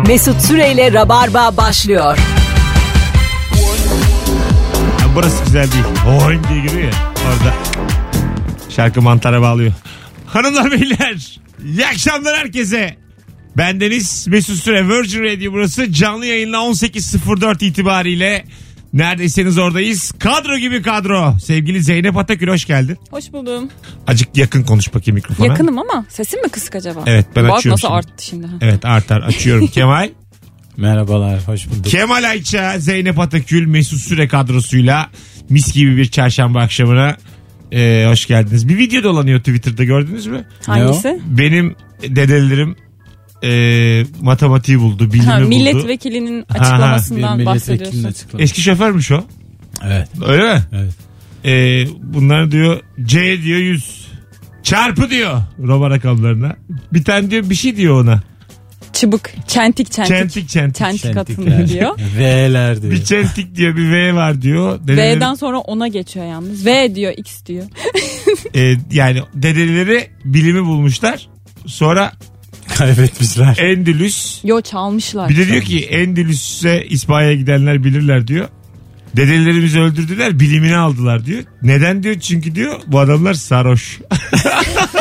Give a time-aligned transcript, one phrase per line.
[0.00, 2.18] Mesut Süreyle Rabarba başlıyor.
[5.00, 5.84] Ya burası güzel değil.
[6.26, 7.54] Oyn diye giriyor ya orada.
[8.76, 9.72] Şarkı mantara bağlıyor.
[10.26, 12.96] Hanımlar beyler iyi akşamlar herkese.
[13.56, 18.44] Bendeniz Mesut Süre Virgin Radio burası canlı yayınla 18.04 itibariyle
[18.92, 20.12] neredeyseniz oradayız.
[20.18, 21.34] Kadro gibi kadro.
[21.44, 22.98] Sevgili Zeynep Atakül hoş geldin.
[23.10, 23.68] Hoş buldum.
[24.06, 25.46] Acık yakın konuş bakayım mikrofona.
[25.46, 27.02] Yakınım ama sesim mi kısık acaba?
[27.06, 27.98] Evet, ben Bak açıyorum nasıl şimdi.
[27.98, 28.46] arttı şimdi.
[28.46, 28.52] ha.
[28.60, 30.10] Evet artar açıyorum Kemal.
[30.76, 31.84] Merhabalar, hoş bulduk.
[31.84, 35.10] Kemal Ayça, Zeynep Atakül, Mesut Süre kadrosuyla
[35.48, 37.16] mis gibi bir çarşamba akşamına
[37.72, 38.68] e, hoş geldiniz.
[38.68, 40.44] Bir video dolanıyor Twitter'da gördünüz mü?
[40.66, 41.20] Hangisi?
[41.26, 42.76] Benim dedelerim
[43.44, 45.48] e, matematiği buldu, bilimi Ha, buldu.
[45.48, 48.04] milletvekilinin ha, Bir açıklamasından milletvekilinin bahsediyorsun.
[48.04, 48.42] açıklaması.
[48.44, 49.24] Eski şoförmüş o.
[49.84, 50.62] Evet, Öyle mi?
[50.72, 50.92] evet.
[51.44, 51.52] E,
[52.14, 54.08] bunlar diyor C diyor 100.
[54.62, 56.56] Çarpı diyor Roma rakamlarına.
[56.92, 58.22] Bir tane diyor bir şey diyor ona.
[58.92, 60.16] Çıbık, çentik çentik.
[60.16, 60.76] Çentik çentik.
[60.76, 61.98] Çentik atın diyor.
[62.18, 62.92] V'ler diyor.
[62.92, 64.78] Bir çentik diyor bir V var diyor.
[64.86, 66.66] Dedelerim- V'den sonra ona geçiyor yalnız.
[66.66, 67.64] V diyor, X diyor.
[68.54, 71.28] E, yani dedeleri bilimi bulmuşlar.
[71.66, 72.12] Sonra
[72.76, 73.56] Kaybetmişler.
[73.58, 75.28] Endülüs Yo çalmışlar.
[75.28, 78.48] bir de diyor ki Endülüs'e İspanya'ya gidenler bilirler diyor.
[79.16, 81.42] Dedelerimizi öldürdüler bilimini aldılar diyor.
[81.62, 83.98] Neden diyor çünkü diyor bu adamlar sarhoş.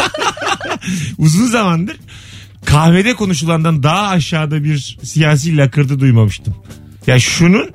[1.18, 1.98] Uzun zamandır
[2.66, 6.56] kahvede konuşulandan daha aşağıda bir siyasi lakırdı duymamıştım.
[7.08, 7.70] Ya şunun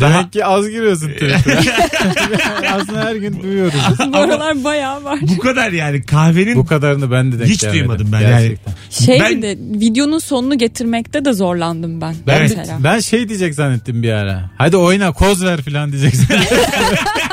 [0.00, 2.74] daha Demek ki az giriyorsun Twitter'a.
[2.74, 3.74] Aslında her gün duyuyoruz.
[4.12, 5.18] Bu aralar bayağı var.
[5.22, 7.80] bu kadar yani kahvenin Bu kadarını ben de denk hiç gelmedim.
[7.80, 8.74] duymadım ben Gerçekten.
[8.90, 12.14] Şey Ben- de videonun sonunu getirmekte de zorlandım ben.
[12.26, 12.58] Ben, Evet.
[12.84, 14.50] ben şey diyecek zannettim bir ara.
[14.58, 16.58] Hadi oyna koz ver falan diyecek zannettim.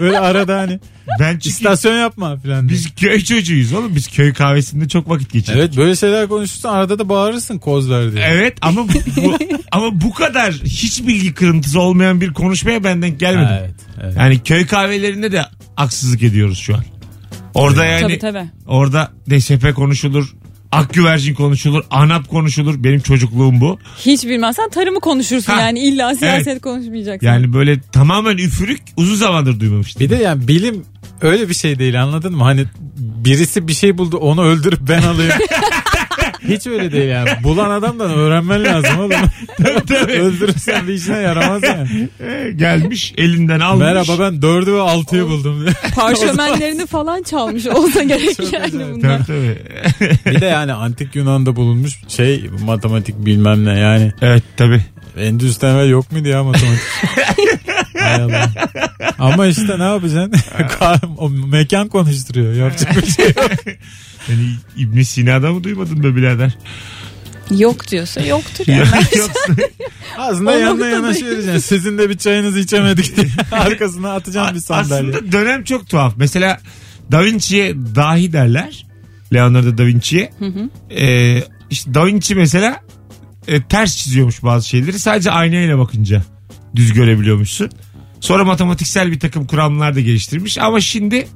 [0.00, 0.80] Böyle arada hani
[1.20, 2.78] ben çünkü istasyon yapma falan diye.
[2.78, 5.58] biz köy çocuğuyuz oğlum biz köy kahvesinde çok vakit geçirdik.
[5.60, 8.24] Evet böyle şeyler konuşursan arada da bağırırsın koz ver diye.
[8.24, 8.92] Evet ama bu,
[9.24, 9.38] bu-
[9.72, 13.56] ama bu kadar hiç bilgi kırıntısı olmayan bir konuşmaya ben denk gelmedim.
[13.60, 14.14] Evet, evet.
[14.16, 15.42] Yani köy kahvelerinde de
[15.76, 16.84] haksızlık ediyoruz şu an.
[17.54, 18.44] Orada yani Tabii tabii.
[18.66, 20.34] orada DSP konuşulur,
[20.72, 22.84] akgüvercin konuşulur, ANAP konuşulur.
[22.84, 23.78] Benim çocukluğum bu.
[23.98, 25.60] Hiç bilmezsen tarımı konuşursun Ha.
[25.60, 26.62] yani illa siyaset Evet.
[26.62, 27.26] konuşmayacaksın.
[27.26, 30.00] Yani böyle tamamen üfürük uzun zamandır duymamıştım.
[30.00, 30.84] Bir de yani bilim
[31.20, 32.42] öyle bir şey değil anladın mı?
[32.42, 32.64] Hani
[32.96, 35.32] birisi bir şey buldu onu öldürüp ben alayım.
[36.48, 37.28] Hiç öyle değil yani.
[37.42, 39.10] Bulan adamdan öğrenmen lazım oğlum.
[40.08, 42.08] Öldürürsen bir işine yaramaz yani.
[42.56, 43.80] Gelmiş elinden almış.
[43.84, 45.66] Merhaba ben dördü ve altıyı buldum.
[45.94, 48.94] Parşömenlerini falan çalmış olsa gerek Çok yani acayip.
[48.94, 49.18] bunlar.
[49.26, 49.58] Tabii
[50.00, 50.36] tabii.
[50.36, 54.12] bir de yani antik Yunan'da bulunmuş şey matematik bilmem ne yani.
[54.22, 54.80] evet tabii.
[55.18, 56.80] Endüstri temel yok muydu ya matematik?
[59.18, 60.32] Ama işte ne yapacaksın?
[61.18, 62.52] o mekan konuşturuyor.
[62.52, 63.50] Yapacak bir şey yok.
[64.28, 64.42] Yani
[64.76, 66.58] İbn Sina'da mı duymadın be birader?
[67.50, 68.80] Yok diyorsa yoktur yani.
[69.16, 69.54] Yoksa
[70.18, 71.32] Aslında yanına da yanaşı değil.
[71.32, 71.58] vereceksin.
[71.58, 73.26] Sizin de bir çayınızı içemedik diye.
[73.52, 75.10] Arkasına atacağım bir sandalye.
[75.16, 76.14] Aslında dönem çok tuhaf.
[76.16, 76.60] Mesela
[77.12, 78.86] Da Vinci'ye dahi derler.
[79.34, 80.32] Leonardo da Vinci'ye.
[80.96, 82.80] Ee, işte Da Vinci mesela
[83.48, 84.98] e, ters çiziyormuş bazı şeyleri.
[84.98, 86.22] Sadece aynayla bakınca
[86.76, 87.70] düz görebiliyormuşsun.
[88.20, 90.58] Sonra matematiksel bir takım kuramlar da geliştirmiş.
[90.58, 91.28] Ama şimdi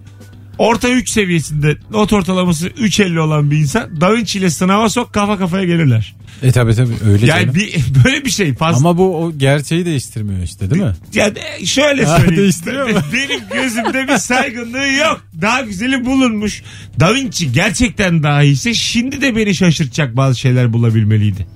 [0.60, 5.38] orta 3 seviyesinde not ortalaması 3.50 olan bir insan Da Vinci ile sınava sok kafa
[5.38, 6.14] kafaya gelirler.
[6.42, 7.54] E tabi tabi öyle Yani canım.
[7.54, 8.54] bir, böyle bir şey.
[8.54, 10.92] Fazla, Ama bu o gerçeği değiştirmiyor işte değil mi?
[11.14, 12.42] Yani e, şöyle Ha, söyleyeyim.
[12.42, 12.98] değiştiriyor mu?
[13.12, 15.24] Benim gözümde bir saygınlığı yok.
[15.42, 16.62] Daha güzeli bulunmuş.
[17.00, 21.46] Da Vinci gerçekten daha iyiyse şimdi de beni şaşırtacak bazı şeyler bulabilmeliydi.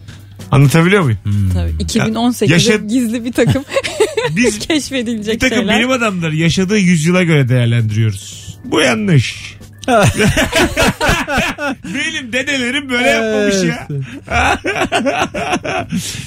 [0.51, 1.19] Anlatabiliyor muyum?
[1.53, 3.65] Tabii 2018'de Yaşa- gizli bir takım
[4.37, 5.79] Biz bir keşfedilecek takım şeyler.
[5.79, 8.44] bilim adamları yaşadığı yüzyıla göre değerlendiriyoruz.
[8.65, 9.55] Bu yanlış.
[11.85, 13.89] Benim dedelerim böyle yapmamış ya.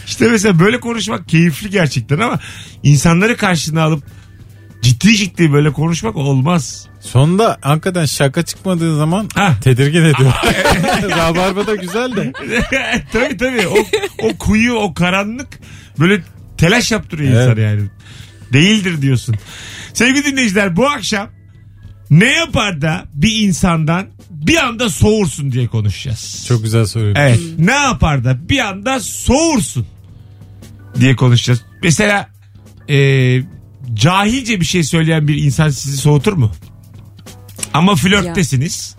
[0.07, 2.39] İşte mesela böyle konuşmak keyifli gerçekten ama
[2.83, 4.03] insanları karşına alıp
[4.81, 6.87] ciddi ciddi böyle konuşmak olmaz.
[6.99, 9.53] Sonunda hakikaten şaka çıkmadığı zaman Ha.
[9.63, 10.33] tedirgin ediyor.
[11.09, 12.31] Rabarba da güzel de.
[13.13, 13.67] tabii tabii.
[13.67, 13.77] O,
[14.27, 15.59] o kuyu, o karanlık
[15.99, 16.21] böyle
[16.57, 17.47] telaş yaptırıyor Evet.
[17.57, 17.81] insan yani.
[18.53, 19.35] Değildir diyorsun.
[19.93, 21.29] Sevgili dinleyiciler bu akşam
[22.09, 26.45] ne yapar da bir insandan bir anda soğursun diye konuşacağız.
[26.47, 27.13] Çok güzel soru.
[27.15, 27.39] Evet.
[27.57, 29.87] Ne yapar da bir anda soğursun
[30.99, 31.61] diye konuşacağız.
[31.83, 32.29] Mesela
[32.89, 32.97] e,
[33.93, 36.51] cahilce bir şey söyleyen bir insan sizi soğutur mu?
[37.73, 38.95] Ama flörttesiniz.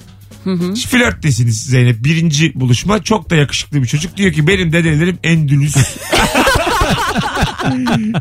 [0.89, 2.05] Flörttesiniz Zeynep.
[2.05, 4.17] Birinci buluşma çok da yakışıklı bir çocuk.
[4.17, 5.77] Diyor ki benim dedelerim Endülüs.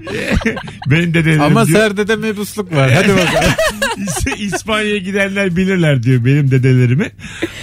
[0.88, 1.80] Benim dedelerim Ama diyor.
[1.80, 2.92] serdede mebusluk var.
[2.94, 3.52] Hadi bakalım.
[3.98, 7.12] İs- İspanya'ya gidenler bilirler diyor benim dedelerimi.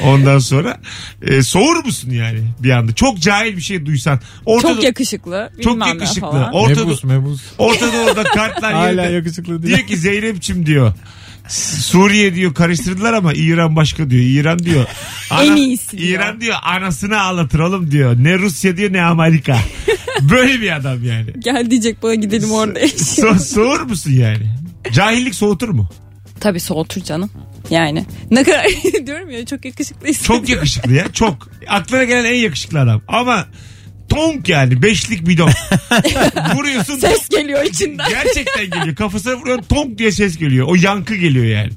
[0.03, 0.79] Ondan sonra
[1.23, 2.93] e, soğur musun yani bir anda?
[2.95, 4.21] Çok cahil bir şey duysan.
[4.47, 5.51] Orta Çok yakışıklı.
[5.63, 6.21] Çok bilmem ne yakışıklı.
[6.31, 6.53] falan.
[6.53, 7.41] Orta, mebus mebus.
[7.59, 9.15] Orta Doğu'da kartlar Hala yerinde.
[9.17, 9.77] yakışıklı değil.
[9.77, 10.93] Diyor ki Zeynep'çim diyor.
[11.49, 14.23] Suriye diyor karıştırdılar ama İran başka diyor.
[14.23, 14.85] İran diyor.
[15.43, 16.21] En iyisi diyor.
[16.21, 18.15] İran diyor anasını ağlatır oğlum diyor.
[18.19, 19.59] Ne Rusya diyor ne Amerika.
[20.31, 21.27] Böyle bir adam yani.
[21.39, 22.81] Gel diyecek bana gidelim orada.
[22.85, 24.51] So- soğur musun yani?
[24.93, 25.89] Cahillik soğutur mu?
[26.41, 27.31] Tabii soğutur canım.
[27.71, 28.67] Yani ne kadar
[29.07, 30.23] diyorum ya çok yakışıklıyız.
[30.23, 31.13] Çok yakışıklı ya.
[31.13, 31.49] Çok.
[31.69, 33.03] Aklına gelen en yakışıklı adam.
[33.09, 33.47] Ama
[34.09, 34.83] tonk yani.
[34.83, 35.51] Beşlik bidon.
[36.55, 36.99] Vuruyorsun.
[36.99, 38.09] Ses geliyor içinden.
[38.11, 38.97] Gerçekten geliyor.
[38.97, 40.67] Kafasına vuruyorsun tonk diye ses geliyor.
[40.71, 41.71] O yankı geliyor yani.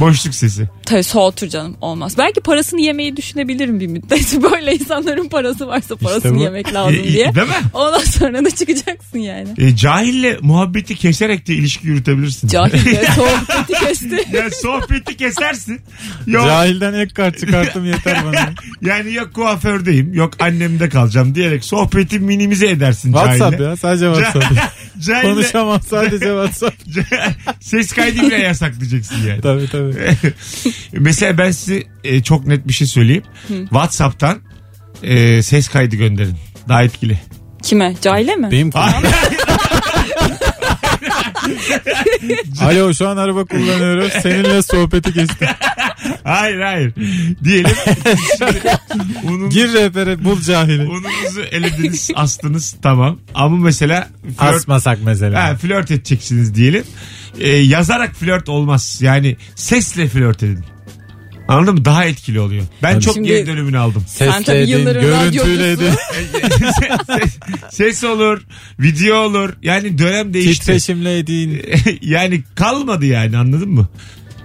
[0.00, 0.68] Boşluk sesi.
[0.86, 2.14] Tabii soğutur canım olmaz.
[2.18, 4.42] Belki parasını yemeyi düşünebilirim bir müddet.
[4.52, 6.42] Böyle insanların parası varsa parasını bu.
[6.42, 7.34] yemek lazım E, e, diye.
[7.34, 7.54] Değil mi?
[7.74, 9.48] Ondan sonra da çıkacaksın yani.
[9.58, 12.48] E, cahille muhabbeti keserek de ilişki yürütebilirsin.
[12.48, 14.36] Cahil de sohbeti kesti.
[14.36, 15.80] ya sohbeti kesersin.
[16.26, 18.52] Yok, Cahilden ek kart çıkarttım yeter bana.
[18.82, 23.64] yani yok kuafördeyim yok annemde kalacağım diyerek sohbeti minimize edersin WhatsApp cahille.
[23.64, 24.44] ya sadece WhatsApp.
[25.06, 26.74] Cahille Konuşamam sadece WhatsApp.
[27.60, 29.40] ses kaydı bile yasaklayacaksın yani.
[29.40, 29.94] tabii tabii.
[30.92, 33.22] Mesela ben size e, çok net bir şey söyleyeyim.
[33.48, 34.38] WhatsApp'tan
[35.02, 36.36] e, ses kaydı gönderin.
[36.68, 37.18] Daha etkili.
[37.62, 37.94] Kime?
[38.02, 38.50] Cahile mi?
[38.50, 38.70] Benim
[42.60, 44.12] Alo şu an araba kullanıyoruz.
[44.22, 45.48] Seninle sohbeti kestim.
[46.24, 46.92] hayır hayır.
[47.44, 47.70] Diyelim.
[49.24, 50.82] Unun, Gir rehbere bul cahili.
[50.82, 53.18] ununuzu elediniz astınız tamam.
[53.34, 54.08] Ama mesela
[54.38, 55.44] flört, Asmasak mesela.
[55.48, 56.84] ha, flört edeceksiniz diyelim.
[57.40, 58.98] E, yazarak flört olmaz.
[59.02, 60.64] Yani sesle flört edin.
[61.48, 61.84] Anladın mı?
[61.84, 62.64] Daha etkili oluyor.
[62.82, 63.04] Ben Tabii.
[63.04, 64.04] çok Şimdi- geri dönümünü aldım.
[64.08, 65.90] Sen tabii Sesle edin, yılların görüntüyle edin.
[67.06, 67.38] ses,
[67.70, 68.42] ses olur,
[68.80, 69.50] video olur.
[69.62, 70.60] Yani dönem değişti.
[70.60, 71.62] Titreşimle edin.
[72.02, 73.88] yani kalmadı yani anladın mı?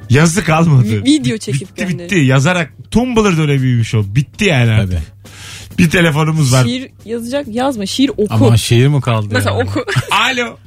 [0.10, 0.88] Yazı kalmadı.
[0.88, 2.00] Vi- video çekip bitti gönderin.
[2.00, 2.16] bitti.
[2.16, 4.04] Yazarak Tumblr dönemiymiş o.
[4.16, 4.92] Bitti yani artık.
[4.92, 5.78] Tabii.
[5.78, 6.64] Bir telefonumuz var.
[6.66, 7.86] Şiir yazacak yazma.
[7.86, 8.28] Şiir oku.
[8.30, 9.64] Ama şiir mi kaldı Mesela ya?
[9.66, 9.86] oku.
[10.12, 10.58] Alo.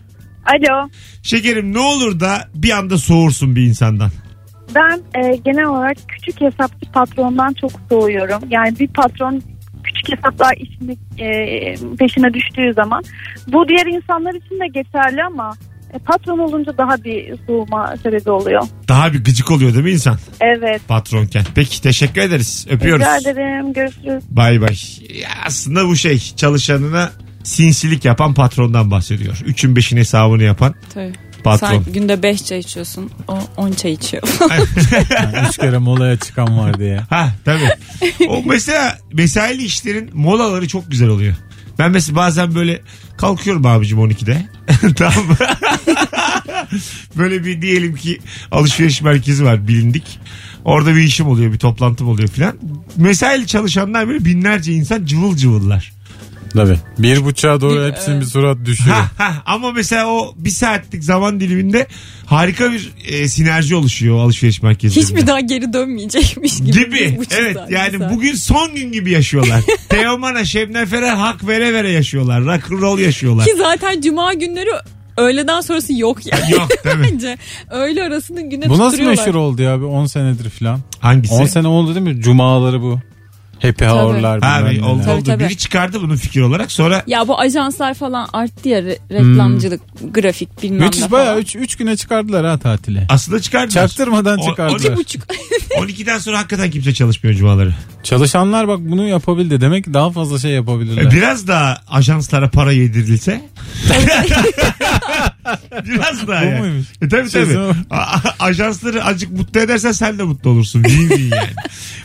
[0.47, 0.89] Alo.
[1.23, 4.11] Şekerim ne olur da bir anda soğursun bir insandan.
[4.75, 8.43] Ben e, genel olarak küçük hesapçı patrondan çok soğuyorum.
[8.51, 9.43] Yani bir patron
[9.85, 13.03] küçük hesaplar işini e, peşine düştüğü zaman
[13.53, 15.53] bu diğer insanlar için de geçerli ama
[15.93, 18.63] e, patron olunca daha bir soğuma sebebi oluyor.
[18.89, 20.81] Daha bir gıcık oluyor değil mi insan Evet.
[20.89, 21.45] patronken?
[21.55, 22.67] Peki teşekkür ederiz.
[22.71, 23.07] Öpüyoruz.
[23.07, 23.73] Rica ederim.
[23.73, 24.25] Görüşürüz.
[24.31, 24.77] Bay bay.
[25.21, 27.11] Ya aslında bu şey çalışanına
[27.45, 29.43] sinsilik yapan patrondan bahsediyor.
[29.47, 31.13] Üçün beşin hesabını yapan Tabii.
[31.45, 31.69] Patron.
[31.69, 33.11] Sen günde 5 çay içiyorsun.
[33.29, 34.23] O 10 çay içiyor.
[35.11, 37.07] Yani üç kere molaya çıkan vardı ya.
[37.11, 37.69] Ha tabii.
[38.29, 41.35] O mesela mesaili işlerin molaları çok güzel oluyor.
[41.79, 42.81] Ben mesela bazen böyle
[43.17, 44.47] kalkıyorum abicim 12'de.
[44.97, 45.37] tamam mı?
[47.17, 48.19] böyle bir diyelim ki
[48.51, 50.19] alışveriş merkezi var bilindik.
[50.65, 52.59] Orada bir işim oluyor bir toplantım oluyor filan.
[52.97, 55.93] Mesaili çalışanlar böyle binlerce insan cıvıl cıvıllar.
[56.55, 56.77] Tabii.
[56.99, 58.97] Bir buçuğa doğru hepsinin bir surat düşüyor.
[58.97, 59.43] Ha, ha.
[59.47, 61.87] Ama mesela o bir saatlik zaman diliminde
[62.27, 65.05] harika bir e, sinerji oluşuyor alışveriş merkezinde.
[65.05, 66.73] Hiçbir daha geri dönmeyecekmiş gibi.
[66.73, 67.19] gibi.
[67.39, 68.13] Evet saat, yani saat.
[68.13, 69.61] bugün son gün gibi yaşıyorlar.
[69.89, 72.45] Teoman'a, Şebnem Ferah hak vere vere yaşıyorlar.
[72.45, 73.47] Rock and roll yaşıyorlar.
[73.47, 74.71] Ki zaten cuma günleri
[75.17, 76.53] öğleden sonrası yok yani.
[76.53, 77.03] Yok tabii.
[77.13, 77.39] Bence
[77.71, 79.27] öğle arasının güne Bu nasıl tutturuyorlar.
[79.27, 79.81] meşhur oldu ya?
[79.81, 80.81] Bir 10 senedir falan.
[80.99, 81.35] Hangisi?
[81.35, 82.23] 10 sene oldu değil mi?
[82.23, 83.01] Cumaları bu.
[83.63, 84.41] Happy hour'lar.
[84.43, 84.81] Ha, neler.
[84.83, 85.25] oldu, Tabii, oldu.
[85.27, 85.45] tabii.
[85.45, 89.81] Biri çıkardı bunu fikir olarak sonra Ya bu ajanslar falan arttı ya re- reklamcılık,
[90.15, 91.13] grafik bilmem ne Müthiş falan.
[91.13, 93.07] bayağı 3 güne çıkardılar ha tatile.
[93.09, 93.89] aslında çıkardılar.
[93.89, 94.91] Çaktırmadan O- çıkardılar.
[94.91, 95.23] on- buçuk.
[95.79, 97.75] 12'den sonra hakikaten kimse çalışmıyor cumaları.
[98.03, 99.61] Çalışanlar bak bunu yapabildi.
[99.61, 101.03] Demek ki daha fazla şey yapabilirler.
[101.03, 103.41] E, Biraz daha ajanslara para yedirilse.
[105.85, 106.61] Biraz daha Bu yani.
[106.61, 106.87] muymuş?
[107.03, 107.53] E tabii Şey, tabii.
[107.55, 110.83] sonra- A- a- ajansları azıcık mutlu edersen sen de mutlu olursun.
[110.83, 111.51] Win win yani.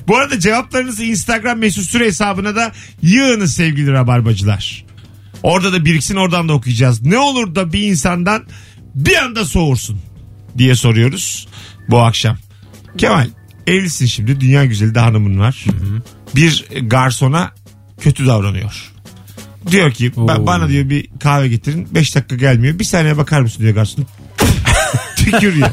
[0.08, 4.86] Bu arada cevaplarınızı Instagram mesut süre hesabına da yığınız sevgili rabarbacılar.
[5.44, 7.02] Orada da biriksin oradan da okuyacağız.
[7.02, 8.44] Ne olur da bir insandan
[8.96, 10.00] bir anda soğursun
[10.58, 11.48] diye soruyoruz
[11.90, 12.38] bu akşam.
[12.98, 13.28] Kemal
[13.68, 15.66] evlisin şimdi dünya güzeli de hanımın var.
[16.36, 17.52] Bir garsona
[18.02, 18.92] kötü davranıyor.
[19.72, 20.46] Diyor ki "Ben- Oo.
[20.46, 22.80] bana diyor bir kahve getirin 5 dakika gelmiyor.
[22.80, 24.06] Bir saniye bakar mısın diyor garson.
[25.16, 25.70] tükürüyor.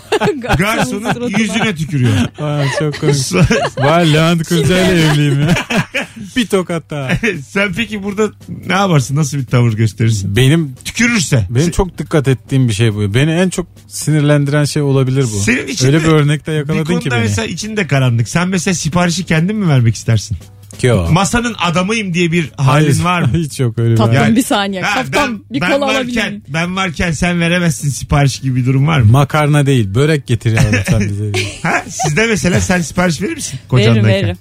[0.58, 1.38] Garsonun suratına.
[1.38, 2.12] yüzüne tükürüyor.
[2.40, 3.14] Aa, çok komik.
[3.14, 5.54] So- Vay Levent Kırca'yla evliyim ya.
[6.36, 7.10] bir tokat daha.
[7.48, 8.30] Sen peki burada
[8.66, 9.16] ne yaparsın?
[9.16, 10.36] Nasıl bir tavır gösterirsin?
[10.36, 11.46] Benim Tükürürse.
[11.50, 13.14] benim çok dikkat ettiğim bir şey bu.
[13.14, 15.40] Beni en çok sinirlendiren şey olabilir bu.
[15.40, 17.20] Senin için Öyle bir örnekte bir yakaladın ki konuda beni.
[17.22, 18.28] mesela içinde karanlık.
[18.28, 20.36] Sen mesela siparişi kendin mi vermek istersin?
[20.78, 21.12] Ki o.
[21.12, 23.30] Masanın adamıyım diye bir halin Hayır, var mı?
[23.34, 24.82] Hiç yok öyle bir Tatlım Yani- bir saniye.
[24.82, 26.42] Ha, Kaptan bir kola alabilir miyim?
[26.48, 29.12] ben varken sen veremezsin sipariş gibi bir durum var mı?
[29.12, 31.32] Makarna değil börek getir yavrum sen bize.
[31.62, 34.08] Ha, sizde mesela sen sipariş verir misin Veririm kocandayken?
[34.22, 34.36] veririm.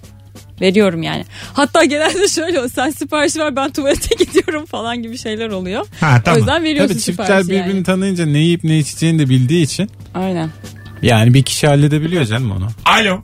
[0.61, 1.25] Veriyorum yani.
[1.53, 2.71] Hatta genelde şöyle oluyor.
[2.75, 5.85] Sen sipariş ver ben tuvalete gidiyorum falan gibi şeyler oluyor.
[5.99, 6.39] Ha O tamam.
[6.39, 7.83] yüzden veriyorsun Tabii çiftler birbirini yani.
[7.83, 10.49] tanıyınca ne yiyip ne içeceğini de bildiği için Aynen.
[11.01, 12.67] yani bir kişi halledebiliyor canım onu.
[12.85, 13.23] Alo.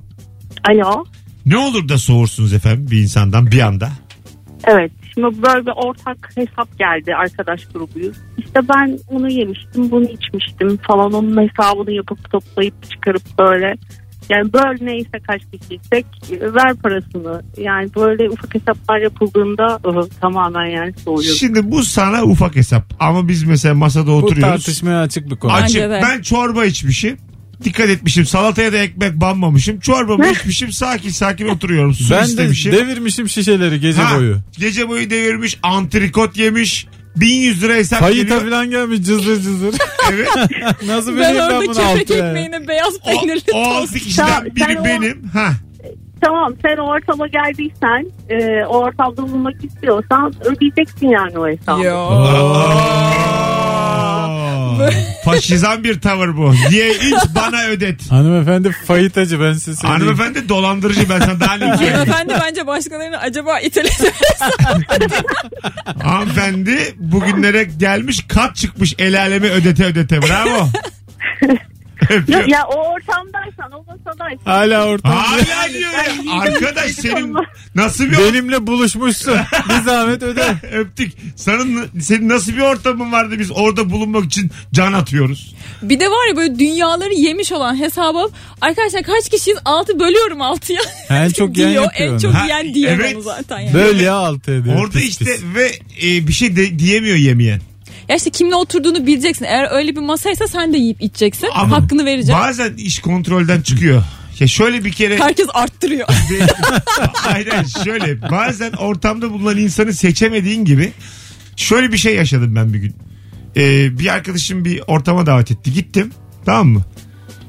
[0.70, 1.06] Alo.
[1.46, 3.90] Ne olur da soğursunuz efendim bir insandan bir anda?
[4.68, 4.92] Evet.
[5.14, 8.18] Şimdi böyle bir ortak hesap geldi arkadaş grubuyuz.
[8.38, 11.14] İşte ben onu yemiştim, bunu içmiştim falan.
[11.14, 13.76] Onun hesabını yapıp toplayıp çıkarıp böyle.
[14.30, 16.06] Yani böyle neyse kaç kişiysek
[16.42, 17.42] ver parasını.
[17.58, 21.38] Yani böyle ufak hesaplar yapıldığında ıhı, tamamen yani soğuyorum.
[21.40, 24.42] Şimdi bu sana ufak hesap ama biz mesela masada Bu oturuyoruz.
[24.42, 25.52] tartışmaya açık bir konu.
[25.62, 25.92] Bence Açık.
[25.92, 26.02] de.
[26.04, 27.18] Ben çorba içmişim.
[27.64, 28.26] Dikkat etmişim.
[28.26, 29.80] Salataya da ekmek banmamışım.
[29.80, 30.72] Çorbamı içmişim.
[30.72, 31.94] Sakin sakin oturuyorum.
[31.94, 32.72] Su ben de istemişim.
[32.72, 34.38] devirmişim şişeleri gece Ha, boyu.
[34.60, 35.60] Gece boyu devirmiş.
[35.64, 36.88] Antrikot yemiş.
[37.16, 38.42] 1100 lira hesap Kayıta geliyor.
[38.52, 39.76] falan gelmiş cızır cızır.
[40.14, 40.28] Evet.
[40.88, 42.28] Nasıl Ben vereyim ben orada bunu kepek altı yani?
[42.30, 43.78] ekmeğine beyaz O, peynirli o tost.
[43.78, 45.24] altı kişiden Sen- biri o- benim.
[45.34, 45.52] Ha.
[46.22, 51.84] Tamam sen o ortama geldiysen e, o ortamda bulunmak istiyorsan ödeyeceksin yani o hesabı.
[51.84, 52.10] Yo.
[55.26, 56.54] Faşizan bir tavır bu.
[56.70, 58.12] Diye iç bana ödet.
[58.12, 60.02] Hanımefendi fayitacı ben size söyleyeyim.
[60.02, 61.94] Hanımefendi dolandırıcı ben sana daha ne söyleyeyim.
[61.94, 64.14] Hanımefendi bence başkalarını acaba iteledi.
[66.04, 70.22] Hanımefendi bugünlere gelmiş kat çıkmış el alemi ödete ödete.
[70.22, 70.70] Bravo.
[72.28, 74.44] Ya, ya o ortamdaysan o masadaysan.
[74.46, 75.12] Hala ortam.
[75.12, 76.34] Hala diyor ya.
[76.42, 77.36] Arkadaş senin
[77.76, 79.38] nasıl bir Benimle buluşmuşsun.
[79.70, 80.56] Bir zahmet öde.
[80.74, 81.12] öptük.
[81.36, 85.56] Senin, senin nasıl bir ortamın vardı biz orada bulunmak için can atıyoruz.
[85.82, 88.30] bir de var ya böyle dünyaları yemiş olan hesabı
[88.62, 89.58] arkadaşlar kaç kişiyiz?
[89.66, 90.82] Altı bölüyorum altıya.
[91.10, 93.16] En çok yiyen Diyor, yapıyor En çok Ha, yiyen diyen evet.
[93.16, 93.74] onu zaten yani.
[93.74, 94.76] Böl ya altı ediyor.
[94.80, 95.44] Orada Pis işte pis.
[95.56, 95.72] ve
[96.04, 97.62] e, bir şey de, diyemiyor yemeyen.
[98.10, 99.46] Ya işte kimle oturduğunu bileceksin.
[99.46, 101.50] Eğer öyle bir masaysa sen de yiyip içeceksin.
[101.54, 102.36] Ama Hakkını vereceksin.
[102.36, 104.04] Bazen iş kontrolden çıkıyor.
[104.40, 106.08] Ya şöyle bir kere Herkes arttırıyor.
[107.34, 110.92] Aynen şöyle bazen ortamda bulunan insanı seçemediğin gibi
[111.56, 112.96] şöyle bir şey yaşadım ben bir gün.
[113.58, 116.12] Ee, bir arkadaşım bir ortama davet etti gittim
[116.46, 116.86] tamam mı?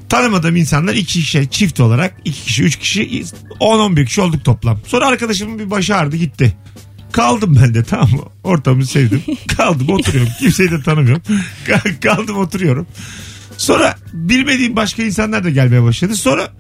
[0.08, 3.24] Tanımadığım insanlar iki kişi çift olarak iki kişi üç kişi
[3.60, 4.78] 10-11 kişi olduk toplam.
[4.86, 6.56] Sonra arkadaşımın bir başı ağrıdı gitti.
[7.12, 8.22] Kaldım ben de tamam mı?
[8.44, 9.22] Ortamı sevdim.
[9.56, 10.32] Kaldım oturuyorum.
[10.38, 11.22] Kimseyi de tanımıyorum.
[12.02, 12.86] Kaldım oturuyorum.
[13.56, 16.16] Sonra bilmediğim başka insanlar da gelmeye başladı.
[16.16, 16.52] Sonra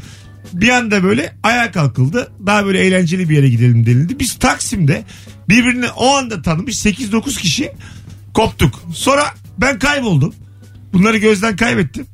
[0.52, 2.32] bir anda böyle ayağa kalkıldı.
[2.46, 4.18] Daha böyle eğlenceli bir yere gidelim denildi.
[4.18, 5.04] Biz Taksim'de
[5.48, 7.72] birbirini o anda tanımış 8-9 kişi
[8.34, 8.82] koptuk.
[8.94, 9.24] Sonra
[9.58, 10.34] ben kayboldum.
[10.92, 12.06] Bunları gözden kaybettim.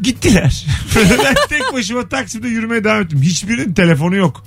[0.00, 0.66] Gittiler.
[1.24, 3.22] ben tek başıma Taksim'de yürümeye devam ettim.
[3.22, 4.44] Hiçbirinin telefonu yok.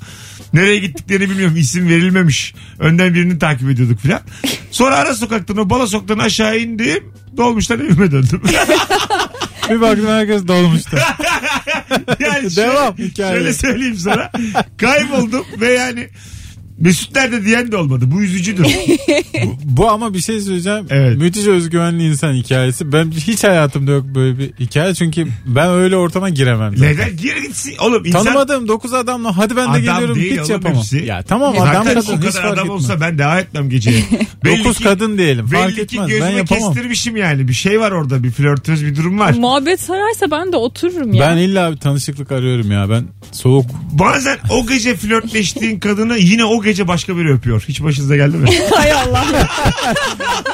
[0.53, 1.58] Nereye gittiklerini bilmiyorum.
[1.58, 2.53] İsim verilmemiş.
[2.79, 4.22] Önden birini takip ediyorduk filan.
[4.72, 7.13] Sonra ara sokaktan o bala sokaktan aşağı indim.
[7.38, 8.41] Dolmuştan evime döndüm.
[9.70, 10.98] Bir baktım herkes dolmuştu.
[12.20, 13.36] yani Devam şöyle, hikaye.
[13.36, 14.31] şöyle söyleyeyim sana.
[14.77, 16.10] Kayboldum ve yani
[16.81, 18.05] Mesut nerede diyen de olmadı.
[18.07, 18.63] Bu üzücüdür.
[19.43, 20.85] bu, bu ama bir şey söyleyeceğim.
[20.89, 21.17] Evet.
[21.17, 22.91] Müthiş özgüvenli insan hikayesi.
[22.91, 24.93] Ben hiç hayatımda yok böyle bir hikaye.
[24.93, 26.77] Çünkü ben öyle ortama giremem.
[26.77, 26.93] zaten.
[26.93, 27.17] Neden?
[27.17, 27.73] Gir gitsin.
[27.81, 28.23] Oğlum insan...
[28.23, 30.77] Tanımadığım 9 adamla hadi ben de Adam geliyorum değil hiç oğlum yapamam.
[30.77, 30.97] hepsi.
[30.97, 32.83] Ya tamam Zaten adam o kadın hiç kadar fark adam etmez.
[32.83, 34.03] olsa ben devam etmem geceye.
[34.45, 36.73] Belli 9 ki- kadın diyelim fark Belli ki etmez ben gözüme yapamam.
[36.73, 37.47] kestirmişim yani.
[37.47, 38.23] Bir şey var orada.
[38.23, 39.33] Bir flörtöz bir durum var.
[39.39, 41.29] Muhabbet sararsa ben de otururum ya.
[41.29, 43.65] Ben illa bir tanışıklık arıyorum ya ben soğuk.
[43.91, 47.63] Bazen o gece flörtleştiğin kadını yine o gece başka biri öpüyor.
[47.67, 48.49] Hiç başınıza geldi mi?
[48.75, 49.25] Hay Allah.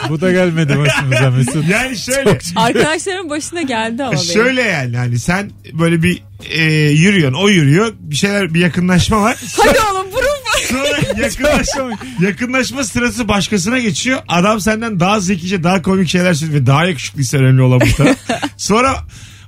[0.10, 1.70] Bu da gelmedi başımıza Mesut.
[1.70, 2.40] Yani şöyle.
[2.56, 4.24] Arkadaşlarımın başına geldi ama benim.
[4.24, 9.38] Şöyle yani hani sen böyle bir e, yürüyorsun o yürüyor bir şeyler bir yakınlaşma var.
[9.58, 10.68] Hadi oğlum vurun vurun.
[10.70, 11.90] Sonra yakınlaşma,
[12.22, 14.20] yakınlaşma sırası başkasına geçiyor.
[14.28, 18.18] Adam senden daha zekice daha komik şeyler söylüyor ve daha yakışıklıysa önemli olan bu taraf.
[18.58, 19.04] Sonra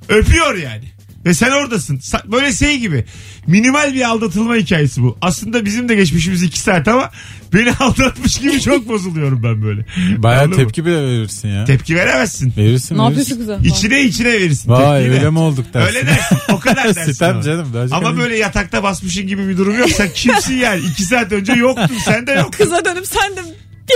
[0.10, 0.99] öpüyor yani.
[1.26, 2.02] Ve sen oradasın.
[2.26, 3.06] Böyle şey gibi.
[3.48, 5.18] Minimal bir aldatılma hikayesi bu.
[5.22, 7.12] Aslında bizim de geçmişimiz iki saat ama
[7.54, 9.86] beni aldatmış gibi çok bozuluyorum ben böyle.
[10.18, 10.64] Baya Anladın mı?
[10.64, 11.66] tepki bile verirsin ya.
[11.66, 12.54] Tepki veremezsin.
[12.58, 13.04] verirsin Ne verirsin.
[13.04, 13.64] yapıyorsun kızım?
[13.64, 14.70] İçine içine verirsin.
[14.72, 15.20] Vay tepkiyi de.
[15.20, 15.96] öyle mi olduk dersin.
[15.98, 16.38] Öyle dersin.
[16.50, 17.12] O kadar dersin.
[17.12, 17.68] Sitem canım.
[17.92, 19.90] Ama böyle yatakta basmışın gibi bir durum yok.
[19.90, 20.82] Sen kimsin yani?
[20.92, 21.98] İki saat önce yoktun.
[22.06, 22.64] Sen de yoktun.
[22.64, 23.42] Kıza dönüp sen de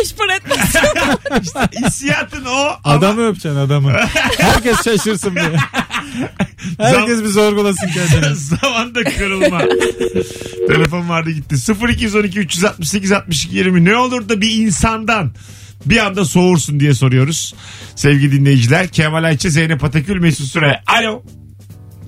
[0.01, 0.59] beş para etmez.
[1.43, 2.51] İşte hissiyatın o.
[2.83, 3.91] ama Adamı öpeceksin adamı.
[4.37, 5.51] Herkes şaşırsın diye.
[6.77, 8.35] Herkes bir sorgulasın kendini.
[8.61, 9.59] Zamanda kırılma.
[10.67, 11.55] Telefon vardı gitti.
[11.89, 15.31] 0212 368 62 20 ne olur da bir insandan
[15.85, 17.55] bir anda soğursun diye soruyoruz.
[17.95, 20.81] Sevgili dinleyiciler Kemal Ayça, Zeynep Atakül, Mesut Süre.
[20.87, 21.23] Alo.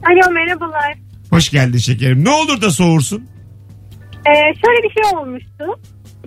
[0.04, 0.94] Alo merhabalar.
[1.30, 2.26] Hoş geldin şekerim.
[2.26, 3.28] Ne olur da soğursun?
[4.28, 4.34] Ee,
[4.66, 5.80] şöyle bir şey olmuştu.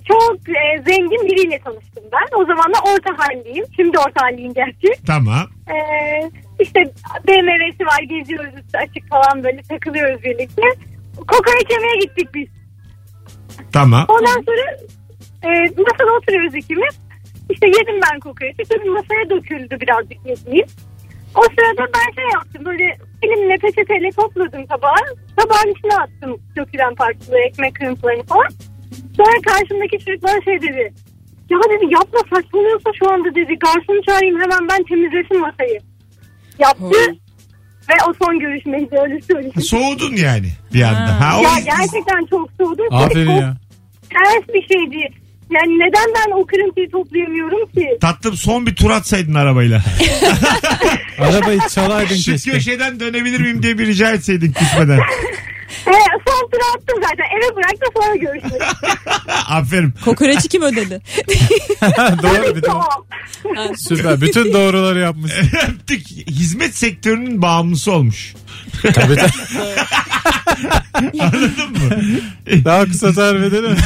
[0.09, 2.39] Çok e, zengin biriyle tanıştım ben.
[2.41, 3.65] O zaman da orta halindeyim.
[3.77, 5.03] Şimdi orta halindeyim gerçi.
[5.07, 5.47] Tamam.
[5.69, 6.81] Ee, işte
[7.29, 10.63] BMW'si var geziyoruz üstü açık falan böyle takılıyoruz birlikte.
[11.17, 12.49] Kokoreç yemeye gittik biz.
[13.73, 14.05] Tamam.
[14.09, 14.65] Ondan sonra
[15.45, 16.99] e, masada oturuyoruz ikimiz.
[17.51, 18.63] İşte yedim ben kokoreçi.
[18.69, 20.67] Tabii masaya döküldü birazcık yediğim.
[21.35, 25.05] O sırada ben şey yaptım böyle elimle peçeteyle topladım tabağı.
[25.37, 28.49] Tabağın içine attım dökülen parçaları, ekmek kırıntılarını falan.
[29.17, 30.93] Sonra karşımdaki çocuk bana şey dedi.
[31.51, 33.59] Ya dedi yapma saçmalıyorsa şu anda dedi.
[33.59, 35.81] Garsonu çağırayım hemen ben temizlesin masayı.
[36.59, 36.85] Yaptı.
[36.85, 37.13] Hı.
[37.89, 39.63] Ve o son görüşmeydi öyle söyleyeyim.
[39.63, 41.21] Soğudun yani bir anda.
[41.21, 42.87] Ha, o Ya gerçekten çok soğudum.
[42.91, 43.57] Aferin Çok ya.
[44.11, 45.15] Ters bir şeydi.
[45.51, 47.89] Yani neden ben o kırıntıyı toplayamıyorum ki?
[48.01, 49.83] Tatlım son bir tur atsaydın arabayla.
[51.19, 52.51] Arabayı çalaydın Şu keşke.
[52.51, 55.01] köşeden dönebilir miyim diye bir rica etseydin küsmeden.
[55.85, 55.93] He,
[56.29, 57.25] son turu attım zaten.
[57.37, 58.63] Eve bırak da sonra görüşürüz.
[59.49, 59.95] Aferin.
[60.05, 61.01] Kokoreçi kim ödedi?
[62.23, 62.87] Doğru tamam.
[63.77, 64.21] Süper.
[64.21, 65.33] Bütün doğruları yapmış.
[65.69, 66.07] Öptük.
[66.31, 68.35] Hizmet sektörünün bağımlısı olmuş.
[68.83, 69.33] Tabii tabii.
[71.21, 71.97] Anladın mı?
[72.65, 73.71] Daha kısa tarif edelim.
[73.71, 73.77] mi?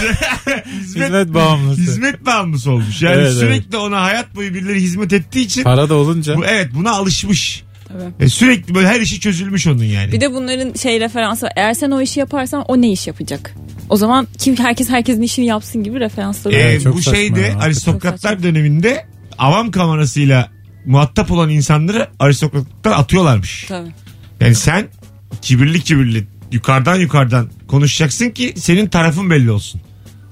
[0.80, 1.80] Hizmet bağımlısı.
[1.80, 3.02] Hizmet bağımlısı olmuş.
[3.02, 6.36] Yani Evet, sürekli ona hayat boyu birileri hizmet ettiği için Para da olunca.
[6.36, 7.62] bu, evet buna alışmış.
[7.92, 8.24] Tabii.
[8.24, 10.12] E, sürekli böyle her işi çözülmüş onun yani.
[10.12, 11.52] Bir de bunların şey referansı var.
[11.56, 13.54] Eğer sen o işi yaparsan o ne iş yapacak?
[13.88, 17.58] O zaman kim herkes herkesin işini yapsın gibi referansları E, çok bu saçma şeyde ya.
[17.58, 19.06] aristokratlar döneminde
[19.38, 20.50] avam kamerasıyla
[20.86, 23.64] muhatap olan insanları aristokratlar atıyorlarmış.
[23.68, 23.88] Tabii.
[24.40, 24.86] Yani sen
[25.42, 29.80] kibirli kibirli yukarıdan yukarıdan konuşacaksın ki senin tarafın belli olsun.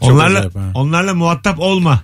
[0.01, 0.71] Çok Onlarla acayip ha.
[0.75, 2.03] onlarla muhatap olma.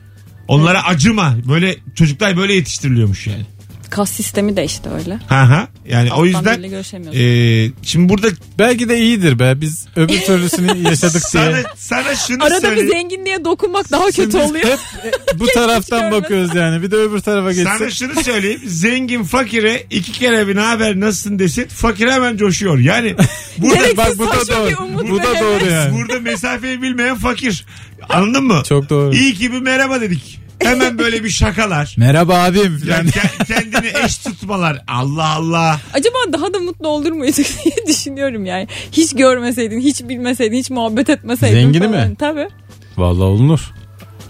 [0.48, 1.34] Onlara acıma.
[1.48, 3.46] Böyle çocuklar böyle yetiştiriliyormuş yani.
[3.90, 5.18] Kas sistemi de işte öyle.
[5.26, 5.68] Ha ha.
[5.88, 7.20] Yani o Alttan yüzden biriyle görüşemiyorsun.
[7.20, 8.28] e, şimdi burada
[8.58, 9.60] Belki de iyidir be.
[9.60, 11.64] Biz öbür türlüsünü yaşadık sana, diye.
[11.76, 14.64] sana şunu Arada bir zenginliğe dokunmak daha kötü oluyor.
[14.64, 16.22] Hep e, bu taraftan görmez.
[16.22, 16.82] bakıyoruz yani.
[16.82, 17.92] Bir de öbür tarafa Sana geçsek.
[18.10, 18.60] şunu söyleyeyim.
[18.66, 21.66] Zengin fakire iki kere bir ne haber nasılsın desin.
[21.68, 22.78] Fakir hemen coşuyor.
[22.78, 23.14] Yani
[23.58, 24.84] burada, Gereksiz Bak bu da saçma doğru.
[24.84, 25.92] umut Bu ve da doğru yani.
[25.94, 27.66] burada mesafeyi bilmeyen fakir.
[28.08, 28.62] Anladın mı?
[28.68, 29.14] Çok doğru.
[29.14, 30.40] İyi ki bir merhaba dedik.
[30.62, 31.94] Hemen böyle bir şakalar.
[31.98, 32.80] Merhaba abim.
[32.88, 34.82] Yani ke- kendini eş tutmalar.
[34.88, 35.80] Allah Allah.
[35.94, 38.68] Acaba daha da mutlu olur muyduk diye düşünüyorum yani.
[38.92, 42.08] Hiç görmeseydin, hiç bilmeseydin, hiç muhabbet etmeseydin Zengini falan.
[42.08, 42.16] mi?
[42.18, 42.48] Tabii.
[42.96, 43.60] Vallahi olunur.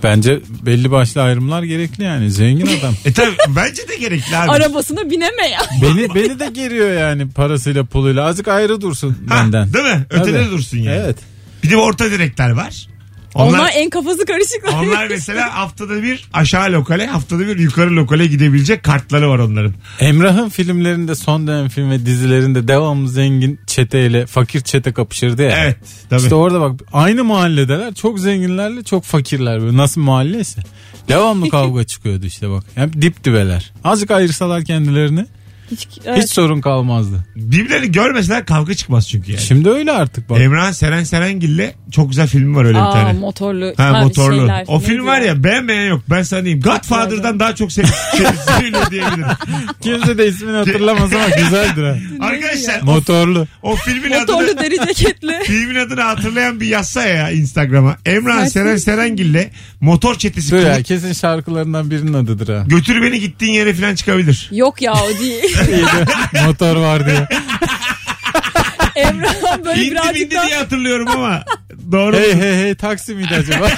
[0.02, 2.30] Bence belli başlı ayrımlar gerekli yani.
[2.30, 2.94] Zengin adam.
[3.04, 4.50] E tabi bence de gerekli abi.
[4.50, 5.60] Arabasına bineme ya.
[5.82, 8.24] beni beni de geriyor yani parasıyla puluyla.
[8.26, 9.72] Azıcık ayrı dursun Ha, benden.
[9.72, 10.06] Değil mi?
[10.10, 10.50] Ötede Tabii.
[10.50, 10.96] dursun yani.
[11.04, 11.16] Evet.
[11.62, 12.86] Bir de orta direkler var.
[13.36, 14.72] Onlar, Onlar, en kafası karışıklar.
[14.84, 19.74] onlar mesela haftada bir aşağı lokale haftada bir yukarı lokale gidebilecek kartları var onların.
[20.00, 25.50] Emrah'ın filmlerinde son dönem film ve dizilerinde devamlı zengin çeteyle fakir çete kapışırdı ya.
[25.64, 25.76] Evet.
[26.10, 26.22] Tabii.
[26.22, 30.60] İşte orada bak aynı mahalledeler çok zenginlerle çok fakirler böyle nasıl mahalleyse.
[31.08, 32.64] Devamlı kavga çıkıyordu işte bak.
[32.74, 33.72] Hep dip dibeler.
[33.84, 35.26] Azıcık ayırsalar kendilerini
[35.70, 36.22] Hiç, evet.
[36.22, 37.26] hiç sorun kalmazdı.
[37.36, 39.42] Birbirlerini görmeseler kavga çıkmaz çünkü yani.
[39.42, 40.40] Şimdi öyle artık bak.
[40.40, 43.12] Emrah Seren Serengil'le çok güzel filmi var öyle bir Aa, tane.
[43.12, 43.74] motorlu.
[43.76, 44.36] Ha, ha, motorlu.
[44.36, 46.02] şeyler, o film neydi var ya beğenmeyen yok.
[46.10, 46.60] Ben sana diyeyim.
[46.62, 47.84] Godfather'dan daha çok sev
[48.16, 48.26] şey
[48.90, 49.26] diyebilirim.
[49.80, 51.96] Kimse de ismini hatırlamaz ama güzeldir ha.
[52.26, 53.46] Arkadaşlar o, Motorlu.
[53.62, 55.34] o filmin adını Motorlu deri ceketli.
[55.44, 57.96] filmin adını hatırlayan bir yazsa ya Instagram'a.
[58.06, 58.46] Emrah.
[58.46, 59.50] Seren Serengil'le
[59.80, 62.64] motor çetesi Dur ya kesin şarkılarından birinin adıdır ha.
[62.66, 64.48] götür beni gittiğin yere falan çıkabilir.
[64.52, 65.55] Yok ya o değil.
[66.46, 67.28] Motor var diye.
[68.96, 71.44] Emrah böyle İndi birazcık bindi daha diye hatırlıyorum ama
[71.92, 72.16] doğru.
[72.16, 73.68] Hey hey hey taksi miydi acaba?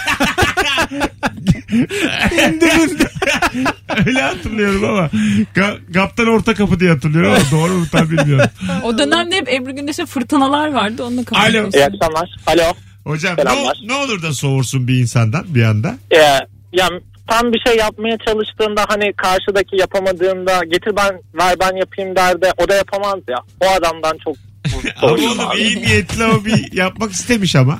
[4.07, 5.11] Öyle hatırlıyorum ama.
[5.57, 8.51] Ga- Kaptan orta kapı diye hatırlıyorum ama doğru mu tam bilmiyorum.
[8.83, 11.05] o dönemde hep Ebru Gündeş'e fırtınalar vardı.
[11.05, 11.69] Onunla Alo.
[11.75, 12.29] İyi akşamlar.
[12.47, 12.62] Alo.
[13.05, 13.77] Hocam ne, Selamlar.
[13.87, 15.97] ne olur da soğursun bir insandan bir anda.
[16.12, 16.17] Ee,
[16.73, 22.51] yani tam bir şey yapmaya çalıştığında hani karşıdaki yapamadığında getir ben ver ben yapayım derdi
[22.59, 23.38] o da yapamaz ya.
[23.61, 24.37] O adamdan çok
[25.03, 25.59] Ama oğlum abi.
[25.59, 27.79] iyi niyetli o bir yapmak istemiş ama.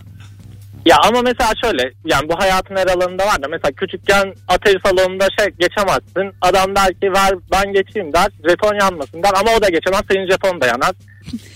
[0.87, 5.27] Ya ama mesela şöyle yani bu hayatın her alanında var da mesela küçükken atari salonunda
[5.39, 6.37] şey geçemezsin.
[6.41, 8.29] Adam der ki ver ben geçeyim der.
[8.49, 10.93] Jeton yanmasın der ama o da geçemez senin jeton da yanar.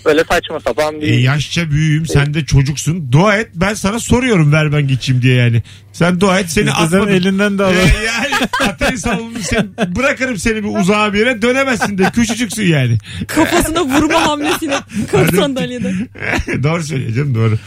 [0.04, 3.12] Böyle saçma sapan E, bir yaşça büyüğüm sen de çocuksun.
[3.12, 5.62] Dua et ben sana soruyorum ver ben geçeyim diye yani.
[5.92, 7.08] Sen dua et seni atmadım.
[7.08, 7.76] elinden de E, alır.
[8.06, 8.34] yani
[8.68, 12.98] atari salonunu sen, bırakırım seni bir uzağa bir yere dönemezsin de küçücüksün yani.
[13.28, 14.76] Kafasına vurma hamlesiyle
[15.12, 15.92] kalk sandalyede.
[16.62, 17.58] doğru söyleyeceğim doğru.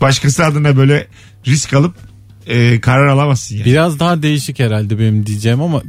[0.00, 1.06] Başkası adına böyle
[1.46, 1.94] risk alıp
[2.46, 3.64] e, karar alamazsın yani.
[3.64, 5.82] Biraz daha değişik herhalde benim diyeceğim ama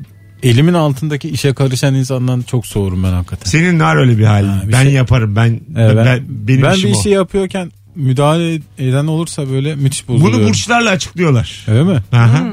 [0.44, 3.50] elimin altındaki işe karışan insandan çok soğurum ben hakikaten.
[3.52, 4.48] Senin var öyle bir halin.
[4.48, 7.00] Ha, bir ben şey- yaparım ben, Evet, ben, ben, benim ben işim bir o.
[7.00, 10.40] işi yapıyorken müdahale eden olursa böyle müthiş bozuluyor.
[10.40, 11.66] Bunu burçlarla açıklıyorlar.
[11.68, 12.00] Öyle mi?
[12.12, 12.44] Aha.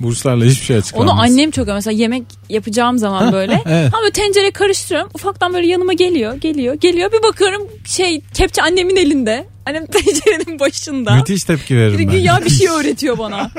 [0.00, 1.12] Burçlarla hiçbir şey açıklanmaz.
[1.12, 3.62] Onu annem çok mesela yemek yapacağım zaman böyle.
[3.66, 3.92] evet.
[3.92, 5.10] Ha böyle tencere karıştırıyorum.
[5.14, 7.12] Ufaktan böyle yanıma geliyor, geliyor, geliyor.
[7.12, 9.46] Bir bakıyorum şey kepçe annemin elinde.
[9.66, 11.14] Annem tencerenin başında.
[11.16, 12.12] Müthiş tepki veririm Bir ben.
[12.12, 13.50] güya bir şey öğretiyor bana.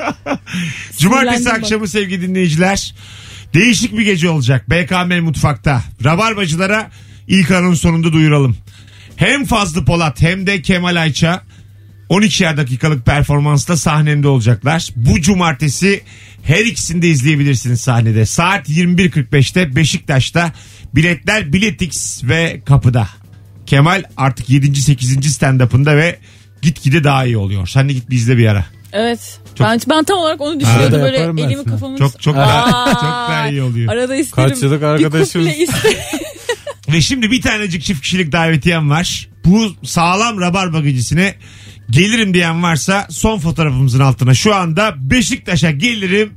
[0.98, 1.52] Cumartesi Sinirlendim bak.
[1.58, 2.94] akşamı sevgili dinleyiciler.
[3.56, 4.70] Değişik bir gece olacak.
[4.70, 5.82] BKM Mutfak'ta.
[6.04, 6.90] Rabarbacılara
[7.28, 8.56] ilk anın sonunda duyuralım.
[9.16, 11.42] Hem Fazlı Polat hem de Kemal Ayça
[12.10, 14.88] 12'er dakikalık performansla sahnemde olacaklar.
[14.96, 16.02] Bu cumartesi
[16.42, 18.26] her ikisini de izleyebilirsiniz sahnede.
[18.26, 20.52] Saat 21.45'te Beşiktaş'ta
[20.94, 23.08] biletler Biletix ve kapıda.
[23.66, 24.82] Kemal artık 7.
[24.82, 25.16] 8.
[25.16, 26.18] stand-up'ında ve
[26.62, 27.66] gitgide daha iyi oluyor.
[27.66, 28.75] Sen de git bir izle bir ara.
[28.96, 29.38] Evet.
[29.54, 31.72] Çok- Ben ben tam olarak onu düşünüyordum Arada böyle yaparım ben elimi sana.
[31.74, 33.92] kafamı Çok çok Aa, çok daha iyi oluyor.
[33.92, 34.48] Arada isterim.
[34.50, 35.48] Kaç yıllık Bir arkadaşımız.
[35.48, 35.98] kuple isterim.
[36.92, 39.28] Ve şimdi bir tanecik çift kişilik davetiyem var.
[39.44, 41.34] Bu sağlam rabarba gecesine
[41.90, 46.32] gelirim diyen varsa son fotoğrafımızın altına şu anda Beşiktaş'a gelirim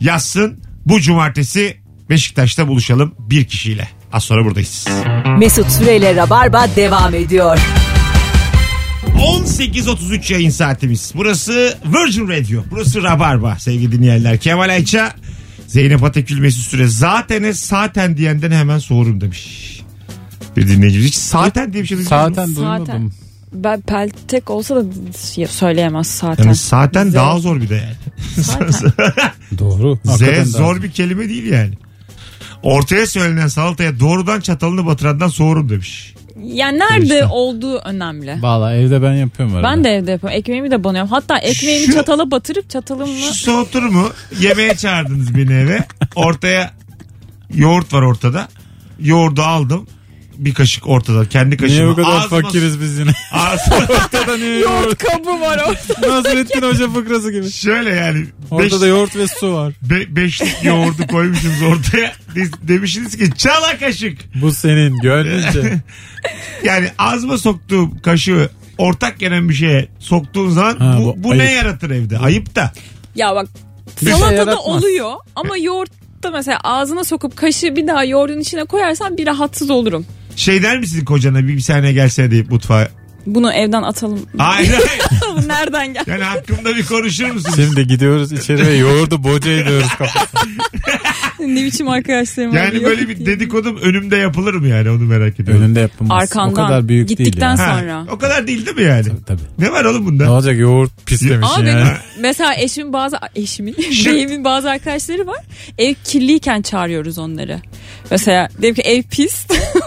[0.00, 0.60] yazsın.
[0.86, 1.76] Bu cumartesi
[2.10, 3.88] Beşiktaş'ta buluşalım bir kişiyle.
[4.12, 4.86] Az sonra buradayız.
[5.38, 7.58] Mesut Süreyle Rabarba devam ediyor.
[9.18, 11.12] 18.33 yayın saatimiz.
[11.14, 12.62] Burası Virgin Radio.
[12.70, 14.38] Burası Rabarba sevgili dinleyenler.
[14.38, 15.12] Kemal Ayça,
[15.66, 16.88] Zeynep Atakül Mesut Süre.
[16.88, 19.80] Zaten zaten diyenden hemen soğurum demiş.
[20.56, 21.06] Bir dinleyicimiz.
[21.06, 22.34] Hiç zaten diye bir şey duydunuz mu?
[22.34, 22.86] Zaten duymadım.
[22.86, 23.10] Zaten.
[23.52, 24.84] Ben peltek olsa da
[25.48, 26.44] söyleyemez zaten.
[26.44, 27.14] Yani zaten Z.
[27.14, 27.94] daha zor bir de yani.
[28.36, 28.92] Zaten.
[29.58, 29.98] Doğru.
[30.04, 31.74] Z zor bir kelime değil yani.
[32.62, 36.14] Ortaya söylenen salataya doğrudan çatalını batırandan soğurum demiş.
[36.44, 37.26] Yani nerede İşte.
[37.26, 38.36] olduğu önemli.
[38.40, 39.68] Valla evde ben yapıyorum arada.
[39.68, 40.38] Ben de evde yapıyorum.
[40.38, 41.10] Ekmeğimi de banıyorum.
[41.10, 44.08] Hatta ekmeğimi Şu- çatala batırıp çatalımla Şu soğutur mu?
[44.40, 45.84] Yemeğe çağırdınız beni eve.
[46.16, 46.70] Ortaya
[47.54, 48.48] yoğurt var ortada.
[49.00, 49.86] Yoğurdu aldım.
[50.38, 51.28] Bir kaşık ortada.
[51.28, 51.80] Kendi kaşığımı.
[51.80, 53.10] Niye bu kadar Ağzıma- fakiriz biz yine?
[53.32, 54.98] Ağzıma- Ortada niye yoğurt?
[55.04, 56.16] kabı var orada.
[56.16, 57.50] Nasrettin Hoca fıkrası gibi.
[57.50, 58.18] Şöyle yani.
[58.20, 59.72] Beş, Ortada yoğurt ve su var.
[59.82, 62.12] be- beşlik yoğurdu koymuşsunuz ortaya.
[62.34, 64.18] De- demişsiniz ki çala kaşık.
[64.42, 65.62] Bu senin gönlünce.
[66.64, 71.42] Yani ağzıma soktuğum kaşığı ortak yenen bir şeye soktuğun zaman Ha, bu, bu bu ne
[71.42, 71.54] ayıp.
[71.56, 72.18] yaratır evde?
[72.18, 72.72] Ayıp da.
[73.14, 73.46] Ya bak
[74.00, 74.58] Bir şey salatada yaratmaz.
[74.66, 80.06] oluyor ama yoğurtta mesela ağzına sokup kaşığı bir daha yoğurdun içine koyarsan bir rahatsız olurum.
[80.38, 82.88] Şey der misin kocana bir, bir saniye gelsene deyip mutfağa.
[83.26, 84.26] Bunu evden atalım.
[84.38, 85.02] Hayır hayır.
[85.44, 86.10] Bu nereden geldi?
[86.10, 87.52] Yani hakkımda bir konuşur musun?
[87.56, 90.40] Şimdi gidiyoruz içeri ve yoğurdu boca ediyoruz kafasına.
[91.54, 92.56] ne biçim arkadaşlarım var.
[92.56, 95.64] Yani böyle bir dedikodum önümde yapılır mı yani onu merak ediyorum.
[95.64, 96.22] Önünde yapılmaz.
[96.22, 97.74] Arkandan o kadar büyük gittikten değil ya.
[97.74, 98.06] Ha, sonra.
[98.12, 99.06] o kadar değil değil mi yani?
[99.26, 99.40] Tabii.
[99.58, 100.32] Ne var oğlum Ne bunda?
[100.32, 101.80] olacak yoğurt pislemiş Ama yani.
[101.84, 103.76] benim mesela eşimin bazı eşimin
[104.06, 105.44] beyimin bazı arkadaşları var.
[105.78, 107.60] Ev kirliyken çağırıyoruz onları.
[108.10, 109.46] Mesela diyelim ki ev pis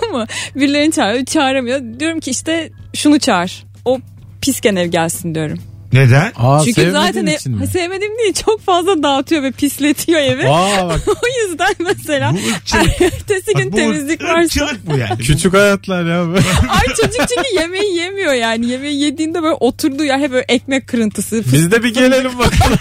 [0.09, 1.99] ama birilerini çağırıyor çağıramıyor.
[1.99, 3.63] Diyorum ki işte şunu çağır.
[3.85, 3.99] O
[4.41, 5.59] pisken ev gelsin diyorum.
[5.93, 6.31] Neden?
[6.35, 7.67] Aa, Çünkü zaten ev, için mi?
[7.67, 10.47] sevmediğim değil çok fazla dağıtıyor ve pisletiyor evi.
[10.47, 12.33] Aa bak o yüzden mesela
[12.99, 15.17] ertesi gün Bak bu temizlik varsa ırkçılık bu yani.
[15.21, 16.21] küçük hayatlar ya.
[16.69, 18.65] ay çocuk çünkü yemeği yemiyor yani.
[18.67, 21.43] Yemeği yediğinde böyle oturduğu yer hep böyle ekmek kırıntısı.
[21.53, 22.77] Biz de bir gelelim bakalım.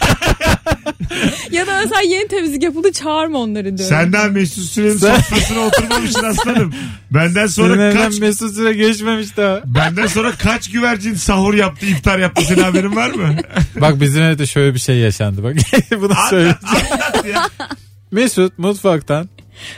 [1.51, 3.97] ya da mesela yeni temizlik yapıldı çağırma onları diyorum.
[3.97, 6.75] Senden Mesut Süren'in Sen- sofrasına oturmamışsın aslanım.
[7.11, 9.61] Benden Senin sonra evden kaç Mesut Süre geçmemiş daha.
[9.67, 13.37] benden sonra kaç güvercin sahur yaptı, iftar yaptı senin haberin var mı?
[13.81, 15.43] Bak bizim evde şöyle bir şey yaşandı.
[15.45, 15.57] Bak
[16.01, 16.57] bunu söyle.
[16.63, 17.49] anlat, anlat ya.
[18.11, 19.29] Mesut mutfaktan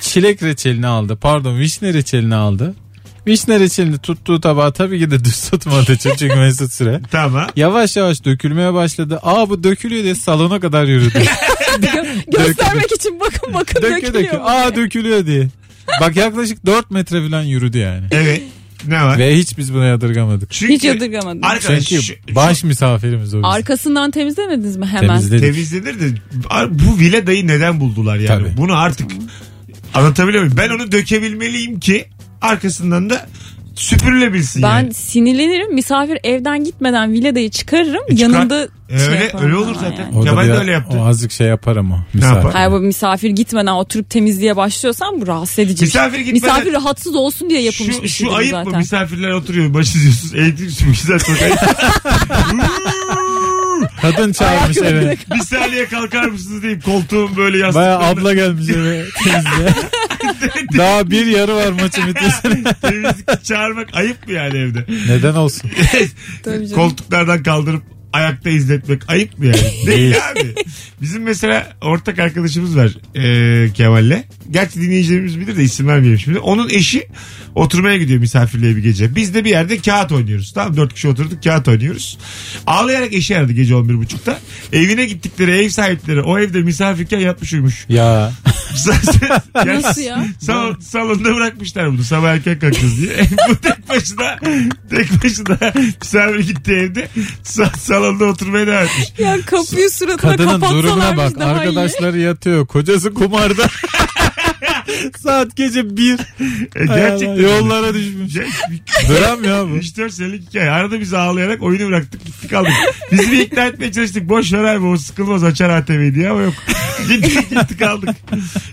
[0.00, 1.16] çilek reçelini aldı.
[1.16, 2.74] Pardon vişne reçelini aldı.
[3.26, 7.00] Vişne reçelini tuttuğu tabağa tabii ki de düz tutmadı çünkü Mesut Süre.
[7.10, 7.46] Tamam.
[7.56, 9.18] Yavaş yavaş dökülmeye başladı.
[9.22, 11.22] Aa bu dökülüyor diye salona kadar yürüdü.
[12.38, 14.24] Göstermek için bakın bakın dökü dökülüyor.
[14.24, 14.36] dökü.
[14.36, 15.48] Aa dökülüyor diye.
[16.00, 18.06] Bak yaklaşık 4 metre falan yürüdü yani.
[18.10, 18.42] Evet.
[18.88, 19.18] Ne var?
[19.18, 20.50] Ve hiç biz buna yadırgamadık.
[20.50, 21.44] Çünkü Hiç yadırgamadım.
[21.44, 23.44] Arkadaş Çünkü şu- baş misafirimiz o bizim.
[23.44, 25.08] Arkasından temizlemediniz mi hemen?
[25.08, 25.44] Temizledik.
[25.54, 26.06] temizlenir de
[26.70, 28.26] bu villadayı neden buldular yani?
[28.44, 28.56] Tabii.
[28.56, 29.10] Bunu artık
[29.94, 30.56] anlatabiliyor muyum?
[30.58, 32.04] Ben onu dökebilmeliyim ki
[32.42, 33.26] arkasından da
[33.74, 34.94] süpürülebilsin Ben yani.
[34.94, 35.74] sinirlenirim.
[35.74, 38.02] Misafir evden gitmeden villadayı çıkarırım.
[38.08, 38.30] E çıkar.
[38.30, 40.02] yanında E şey öyle yaparım öyle olur falan zaten.
[40.04, 40.18] yani.
[40.18, 40.98] O da Kemal de biraz- öyle yaptı.
[40.98, 41.94] O azıcık şey yapar ama.
[41.96, 42.06] yapar?
[42.14, 42.48] Misafir.
[42.58, 45.84] Hayır bu misafir gitmeden oturup temizliğe başlıyorsan bu rahatsız edici.
[45.84, 46.02] bir şey.
[46.02, 48.72] Misafir gitmeden- Misafir rahatsız olsun diye yapılmış Şu, bir şey şu ayıp zaten.
[48.72, 48.78] mı?
[48.78, 49.74] Misafirler oturuyor.
[49.74, 50.34] Baş izliyorsunuz.
[50.34, 51.58] Elektrik süpürgesinden çok ayıp.
[54.02, 55.16] Kadın çağırmış eve.
[55.34, 59.68] bir saniye kalkar mısınız deyip koltuğun böyle Baya yastıklarını abla gelmiş eve temizliğe.
[60.78, 62.62] Daha bir yarı var maçın bitmesine.
[62.82, 64.84] temizlik çağırmak ayıp mı yani evde?
[65.08, 65.70] Neden olsun?
[66.74, 67.82] Koltuklardan kaldırıp
[68.12, 69.72] ayakta izletmek ayıp mı yani?
[69.86, 70.54] Değil abi.
[71.02, 74.24] Bizim mesela ortak arkadaşımız var e, Kemal'le.
[74.50, 76.38] Gerçi dinleyicilerimiz bilir de isim vermeyelim şimdi.
[76.38, 77.08] Onun eşi
[77.54, 79.14] oturmaya gidiyor misafirliğe bir gece.
[79.14, 80.52] Biz de bir yerde kağıt oynuyoruz.
[80.52, 82.18] Tamam dört kişi oturduk kağıt oynuyoruz.
[82.66, 84.38] Ağlayarak eşi aradı gece 11.30'da.
[84.72, 87.86] Evine gittikleri ev sahipleri o evde misafirken yatmış uyumuş.
[87.88, 88.32] Ya
[89.54, 90.24] Yani Nasıl ya?
[90.40, 93.10] Sal, salonda bırakmışlar bunu sabah erken kalkacağız diye.
[93.48, 94.38] Bu tek başına
[94.90, 97.08] tek başına misafir gitti evde
[97.44, 99.12] sa- salonda oturmaya devam etmiş.
[99.18, 101.64] Ya kapıyı suratına kadının durumuna kapatsalarmış bak.
[101.64, 101.68] iyi.
[101.68, 102.66] Arkadaşları yatıyor.
[102.66, 103.62] Kocası kumarda.
[105.18, 106.18] Saat gece bir.
[106.76, 107.42] E, gerçekten.
[107.42, 108.34] Yollara düşmüş.
[109.08, 109.76] Dram ya bu.
[109.76, 110.70] 3-4 senelik hikaye.
[110.70, 112.72] Arada biz ağlayarak oyunu bıraktık gittik aldık.
[113.12, 114.28] Bizi bir ikna etmeye çalıştık.
[114.28, 116.54] Boş ver abi o sıkılmaz açar ATV diye ama yok.
[117.08, 118.16] gittik gittik aldık.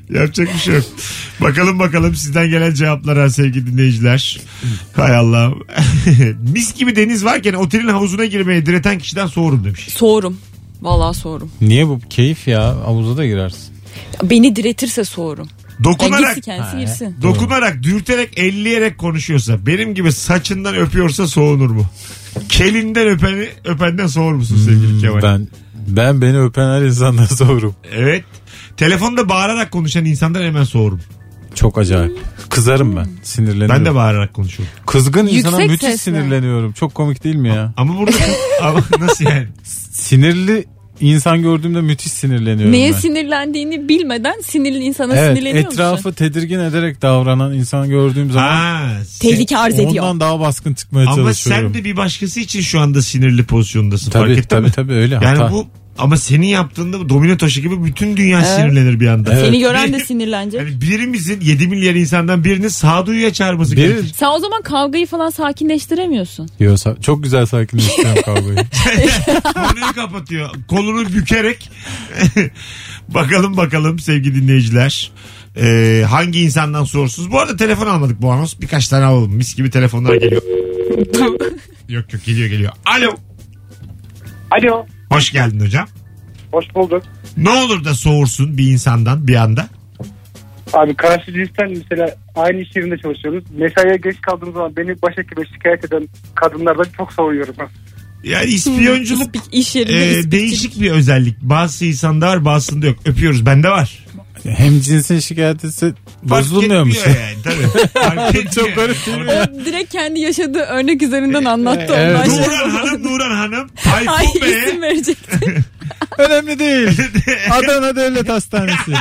[0.10, 0.84] Yapacak bir şey yok.
[1.42, 4.40] Bakalım bakalım sizden gelen cevaplara sevgili dinleyiciler.
[4.94, 5.54] Hay Allah.
[6.54, 9.88] Mis gibi deniz varken otelin havuzuna girmeye direten kişiden soğurum demiş.
[9.90, 10.38] Soğurum.
[10.82, 11.52] Vallahi soğurum.
[11.62, 12.64] Niye bu keyif ya?
[12.64, 13.74] Havuza da girersin.
[14.24, 15.50] Beni diretirse soğurum.
[15.84, 17.16] Dokunarak kendisi Ha, girsin.
[17.22, 21.86] dokunarak, dürterek, elleyerek konuşuyorsa, benim gibi saçından öpüyorsa soğunur mu?
[22.50, 25.22] Kelinden öpeni, öpenden soğur musun sevgili Kemal?
[25.22, 25.48] Ben
[25.88, 27.76] ben beni öpen her insandan soğurum.
[27.94, 28.24] Evet.
[28.78, 31.02] Telefonda bağırarak konuşan insandan hemen soğurum.
[31.56, 32.18] Çok acayip.
[32.50, 33.08] Kızarım ben.
[33.24, 33.76] Sinirleniyorum.
[33.76, 34.76] Ben de bağırarak konuşuyorum.
[34.86, 35.98] Kızgın insana Yüksek müthiş sesle.
[36.12, 36.72] sinirleniyorum.
[36.72, 37.74] Çok komik değil mi ya?
[37.78, 38.12] Ama burada
[38.62, 39.48] ama nasıl yani?
[39.92, 40.66] Sinirli
[41.02, 42.98] insan gördüğümde müthiş sinirleniyorum Neye ben.
[42.98, 46.12] sinirlendiğini bilmeden sinirli insana Evet sinirleniyor etrafı musun?
[46.12, 50.04] tedirgin ederek davranan insan gördüğüm zaman Ha, sen- Tehlike arz ediyor.
[50.06, 51.74] ondan daha baskın çıkmaya ama çalışıyorum.
[51.74, 54.12] sen de bir başkası için şu anda sinirli pozisyondasın.
[54.12, 54.72] fark Tabii ettin tabii mi?
[54.72, 55.14] tabii öyle.
[55.16, 55.52] Yani Hata.
[55.52, 55.68] bu
[56.00, 58.50] ama senin yaptığında bu domino taşı gibi bütün dünya Evet.
[58.50, 59.34] sinirlenir bir anda.
[59.34, 59.46] Evet.
[59.46, 60.62] Seni gören de sinirlenecek.
[60.62, 64.12] Yani birimizin 7 milyar insandan birinin sağduyuya çağırması Bir- gerekir.
[64.16, 66.50] Sen o zaman kavgayı falan sakinleştiremiyorsun.
[66.60, 68.56] Yo, sa- çok güzel sakinleştiriyorum kavgayı.
[69.54, 70.50] Konuyu kapatıyor.
[70.68, 71.72] Kolunu bükerek.
[73.08, 75.12] bakalım bakalım sevgili dinleyiciler.
[75.58, 77.32] Ee, hangi insandan sorsuz?
[77.32, 78.54] Bu arada telefon almadık bu anons.
[78.62, 79.32] Birkaç tane alalım.
[79.36, 80.42] Mis gibi telefonlar geliyor.
[81.90, 82.72] yok yok geliyor geliyor.
[82.86, 83.16] Alo.
[84.52, 84.86] Alo.
[85.10, 85.88] Hoş geldin hocam.
[86.52, 87.04] Hoş bulduk.
[87.38, 89.68] Ne olur da soğursun bir insandan bir anda.
[90.74, 93.44] Abi karşı cinsten mesela aynı iş yerinde çalışıyoruz.
[93.58, 97.56] Mesaiye geç kaldığım zaman beni başhekibe şikayet eden kadınlardan çok soğuyorum.
[98.24, 101.42] Yani ispiyonculuk İspik- iş yerinde e, değişik bir özellik.
[101.42, 102.98] Bazı insanda var bazısında yok.
[103.06, 104.06] Öpüyoruz bende var.
[104.46, 105.94] Hem cinsin şikayet etse
[106.30, 106.98] Fark bozulmuyormuş.
[106.98, 107.88] etmiyor yani tabii.
[107.94, 108.52] Fark etmiyor.
[108.52, 109.32] Çok garip değil mi?
[109.62, 112.16] O direkt kendi yaşadığı örnek üzerinden anlattı Evet.
[112.30, 112.48] ondan şey.
[112.48, 113.70] Nuran Hanım, Nuran Hanım.
[113.96, 115.40] Ay Tayfun isim verecekti.
[116.18, 116.90] Önemli değil.
[117.52, 118.92] Adana Devlet Hastanesi.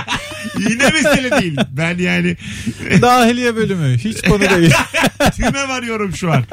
[0.59, 1.57] Yine mesele değil.
[1.71, 2.37] Ben yani
[3.03, 3.99] Dahiliye bölümü.
[3.99, 4.73] Hiç konu değil.
[5.37, 6.45] tüme varıyorum şu an.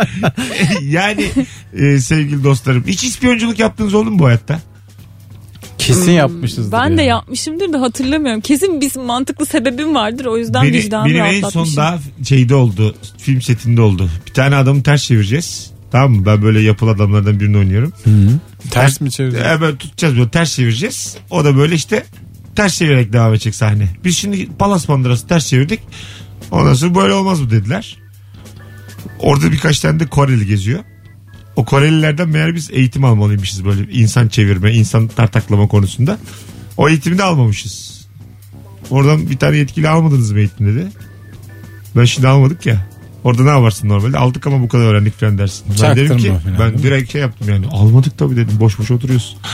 [0.82, 1.32] yani
[1.78, 2.84] e, sevgili dostlarım.
[2.88, 4.60] Hiç ispiyonculuk yaptınız oldu mu bu hayatta?
[5.86, 6.72] Kesin yapmışızdır.
[6.72, 7.10] Ben de yani.
[7.10, 8.42] yapmışımdır da hatırlamıyorum.
[8.42, 10.26] Kesin bir mantıklı sebebim vardır.
[10.26, 12.96] O yüzden Beni, vicdanımı benim en son daha şeyde oldu.
[13.18, 14.10] Film setinde oldu.
[14.28, 15.72] Bir tane adamı ters çevireceğiz.
[15.92, 16.26] Tamam mı?
[16.26, 17.94] Ben böyle yapılı adamlardan birini oynuyorum.
[18.72, 19.10] Ters mi?
[19.20, 21.18] E, böyle tutacağız böyle ters çevireceğiz.
[21.30, 22.04] O da böyle işte
[22.56, 23.90] ters çevirerek devam edecek sahne.
[24.04, 25.80] Biz şimdi Palas Mandırası ters çevirdik.
[26.52, 27.98] Ondan sonra böyle olmaz mı dediler.
[29.20, 30.80] Orada birkaç tane de Koreli geziyor.
[31.56, 36.18] O Korelilerden meğer biz eğitim almalıymışız böyle insan çevirme, insan tartaklama konusunda.
[36.78, 38.08] O eğitimi de almamışız.
[38.90, 40.88] Oradan bir tane yetkili almadınız mı eğitim dedi.
[41.96, 42.88] Ben şimdi almadık ya.
[43.24, 44.18] Orada ne yaparsın normalde?
[44.18, 45.66] Aldık ama bu kadar öğrendik falan dersin.
[45.82, 47.68] Ben dedim ki Çaktırma falan, ben direkt şey yaptım yani.
[47.68, 48.60] Almadık tabii dedim.
[48.60, 49.38] Boş boş oturuyorsun.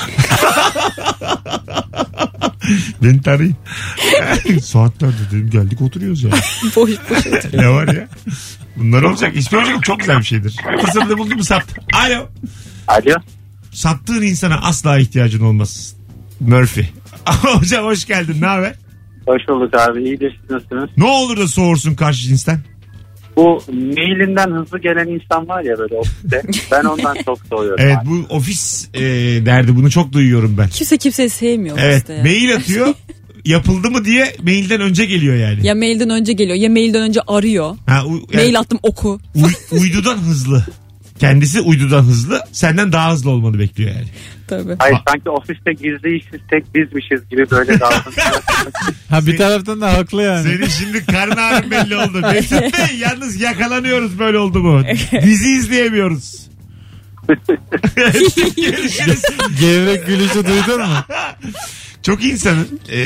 [3.04, 3.56] Beni tarayın.
[4.62, 6.32] Saatlerdir dedim geldik oturuyoruz ya.
[6.76, 7.54] Boş boş.
[7.54, 8.08] ne var ya?
[8.76, 9.36] Bunlar olacak.
[9.38, 10.56] İspiyonculuk çok güzel bir şeydir.
[10.82, 11.66] Fırsatını buldun mu sat.
[11.94, 12.28] Alo.
[12.88, 13.16] Alo.
[13.72, 15.96] Sattığın insana asla ihtiyacın olmaz.
[16.40, 16.86] Murphy.
[17.26, 18.38] Hocam hoş geldin.
[18.42, 18.76] Ne haber?
[19.26, 20.04] Hoş bulduk abi.
[20.04, 20.90] İyidir siz nasılsınız?
[20.98, 22.60] Ne olur da soğursun karşı cinsten.
[23.36, 26.42] Bu mailinden hızlı gelen insan var ya böyle ofiste.
[26.72, 27.80] Ben ondan çok soğuyorum.
[27.86, 28.10] Evet abi.
[28.10, 29.02] bu ofis e,
[29.46, 29.76] derdi.
[29.76, 30.68] Bunu çok duyuyorum ben.
[30.70, 32.24] Kimse kimseyi sevmiyor Evet işte ya.
[32.24, 32.88] mail atıyor.
[33.46, 35.68] yapıldı mı diye mailden önce geliyor yani.
[35.68, 37.76] Ya mailden önce geliyor ya mailden önce arıyor.
[37.88, 39.20] Ha, u- yani Mail attım oku.
[39.36, 40.66] uy- uydudan hızlı.
[41.20, 42.42] Kendisi uydudan hızlı.
[42.52, 44.08] Senden daha hızlı olmanı bekliyor yani.
[44.48, 44.76] Tabii.
[44.80, 48.42] Hayır sanki ofiste gizli işsiz tek bizmişiz gibi böyle davranıyor.
[49.10, 50.44] Ha bir taraftan da haklı yani.
[50.44, 52.22] Senin şimdi karın ağrın belli oldu.
[52.22, 54.84] Mesut Bey yalnız yakalanıyoruz böyle oldu mu?
[55.24, 56.48] Dizi izleyemiyoruz.
[58.56, 59.22] Görüşürüz.
[59.60, 60.96] Gevrek gülüşü duydun mu?
[62.04, 62.98] Çok insanın e,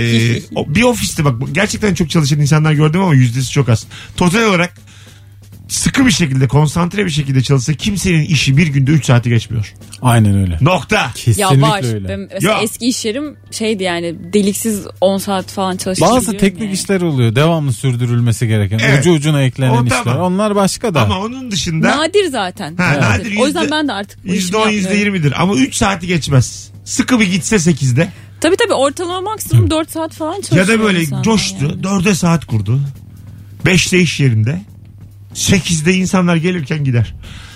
[0.76, 3.88] bir ofiste bak gerçekten çok çalışan insanlar gördüm ama yüzdesi çok az.
[4.18, 4.74] Total olarak
[5.68, 9.74] sıkı bir şekilde konsantre bir şekilde çalışsa kimsenin işi bir günde 3 saati geçmiyor.
[10.02, 10.58] Aynen öyle.
[10.62, 11.12] Nokta.
[11.16, 11.94] Kesinlikle ya var.
[11.94, 12.08] öyle.
[12.10, 12.62] Benim mesela Ya.
[12.62, 16.08] eski iş yerim şeydi yani deliksiz 10 saat falan çalıştım.
[16.12, 17.36] Bazı teknik işler oluyor.
[17.36, 18.80] Devamlı sürdürülmesi gereken.
[18.80, 19.00] Evet.
[19.00, 20.04] Ucu ucuna eklenen O işler.
[20.04, 20.34] tamam.
[20.34, 21.02] Onlar başka da.
[21.02, 22.76] Ama onun dışında Nadir zaten.
[22.78, 25.16] Ha, nadir, O yüzden yüzde- ben de artık bu işimi %10 yapmıyorum.
[25.16, 26.70] %20'dir ama 3 saati geçmez.
[26.86, 28.10] Sıkı bir gitse 8'de
[28.42, 31.82] Tabii tabii ortalama maksimum 4 saat falan çalışıyor ya da böyle insanlar coştu yani.
[31.82, 32.80] 4'e saat kurdu.
[33.66, 34.62] 5'te iş yerinde
[35.34, 37.14] 8'de insanlar gelirken gider.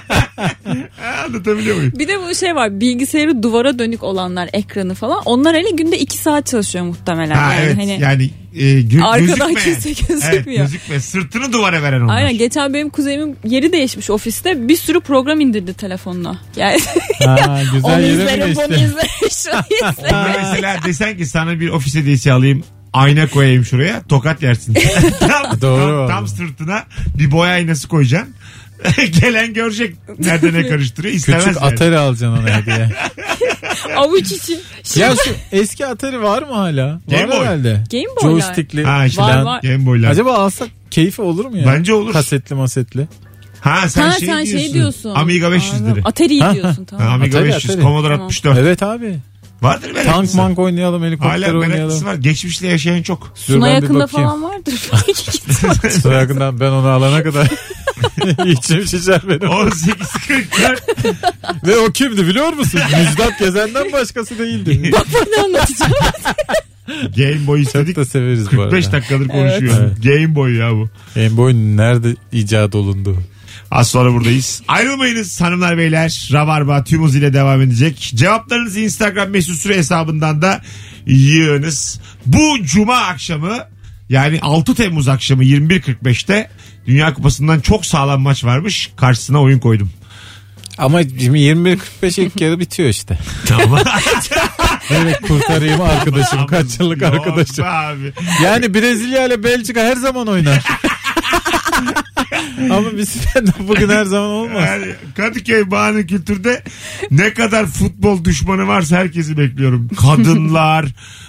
[1.24, 1.92] Anlatabiliyor muyum?
[1.98, 6.16] Bir de bu şey var bilgisayarı duvara dönük olanlar ekranı falan onlar hele günde 2
[6.16, 7.34] saat çalışıyor muhtemelen.
[7.34, 10.60] Ha yani evet hani yani e, gö- Arkadan kimse gözükmüyor.
[10.60, 11.00] Evet, gözükme.
[11.00, 12.16] Sırtını duvara veren onlar.
[12.16, 16.38] Aynen geçen benim kuzenimin yeri değişmiş ofiste bir sürü program indirdi telefonuna.
[16.56, 16.78] Yani
[17.24, 20.40] Ha, güzel onu izlerim bunu izlerim şunu izlerim.
[20.42, 24.74] Mesela desen ki sana bir ofis hediyesi alayım ayna koyayım şuraya tokat yersin.
[25.20, 26.84] tam, Doğru tam, tam sırtına
[27.18, 28.34] bir boya aynası koyacaksın.
[29.20, 31.72] Gelen görecek nerede ne karıştırıyor istemez Küçük yani.
[31.74, 32.88] Atari alacaksın ona hediye.
[33.96, 34.60] Avuç için.
[34.96, 37.00] ya şu eski Atari var mı hala?
[37.10, 37.46] Game var Boy.
[37.46, 37.84] herhalde.
[37.92, 38.30] Game Boy'lar.
[38.40, 38.84] Joystickli.
[38.84, 39.60] Ha işte Var, var.
[39.62, 40.10] Game Boy'lar.
[40.10, 41.66] Acaba alsak keyfi olur mu ya?
[41.66, 42.12] Bence olur.
[42.12, 43.08] Kasetli masetli.
[43.60, 44.58] Ha sen, ha şey, sen diyorsun.
[44.64, 45.14] şey diyorsun.
[45.14, 45.76] Amiga 500'leri.
[45.76, 46.02] Anladım.
[46.04, 47.08] Atari'yi Ha, diyorsun Ha, tamam.
[47.12, 47.82] Amiga Atari, 500, Atari.
[47.82, 48.26] Commodore Tamam.
[48.26, 48.58] 64.
[48.58, 49.18] Evet abi.
[49.62, 50.36] Vardır Tank meraklısı.
[50.36, 52.04] mank oynayalım helikopter Hala meraklısı oynayalım.
[52.04, 52.14] var.
[52.14, 53.32] Geçmişte yaşayan çok.
[53.34, 54.74] Suna yakında falan vardır.
[56.02, 57.46] Suna yakından ben onu alana kadar
[58.46, 59.40] içim şişer benim.
[59.40, 60.78] 18.44
[61.66, 62.80] Ve o kimdi biliyor musun?
[62.98, 64.90] Müjdat Gezen'den başkası değildi.
[64.92, 65.92] ne anlatacağım?
[67.16, 67.96] Game Boy Çok istedik.
[67.96, 68.70] da severiz bu arada.
[68.70, 69.74] 45 dakikadır konuşuyor.
[69.80, 70.02] Evet.
[70.02, 70.88] Game Boy ya bu.
[71.14, 73.16] Game Boy nerede icat olundu?
[73.70, 74.62] Az sonra buradayız.
[74.68, 76.28] Ayrılmayınız hanımlar beyler.
[76.32, 78.12] Rabarba tüm hızıyla devam edecek.
[78.14, 80.62] Cevaplarınızı Instagram mesut süre hesabından da
[81.06, 82.00] yığınız.
[82.26, 83.58] Bu cuma akşamı
[84.08, 86.50] yani 6 Temmuz akşamı 21.45'te
[86.86, 88.90] Dünya Kupası'ndan çok sağlam maç varmış.
[88.96, 89.90] Karşısına oyun koydum.
[90.78, 93.18] Ama şimdi 21.45 ilk yarı bitiyor işte.
[93.46, 93.80] Tamam.
[94.90, 96.46] Böyle kurtarayım arkadaşım.
[96.46, 97.64] Kaç yıllık arkadaşım.
[97.68, 98.12] abi.
[98.44, 100.64] Yani Brezilya ile Belçika her zaman oynar.
[102.70, 104.62] Ama biz de bugün her zaman olmaz.
[104.66, 106.62] Yani Kadıköy Bağını Kültür'de
[107.10, 109.88] ne kadar futbol düşmanı varsa herkesi bekliyorum.
[110.00, 110.86] Kadınlar,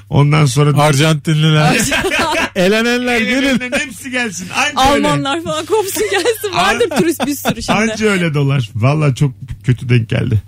[0.10, 1.78] ondan sonra Arjantinliler.
[2.56, 3.62] Elenenler gelin.
[3.72, 4.48] Hepsi gelsin.
[4.56, 5.08] Anca öyle.
[5.08, 6.54] Almanlar falan kopsun gelsin.
[6.54, 7.80] Vardır turist bir sürü şimdi.
[7.80, 8.70] Anca öyle dolar.
[8.76, 9.32] Valla çok
[9.64, 10.42] kötü denk geldi.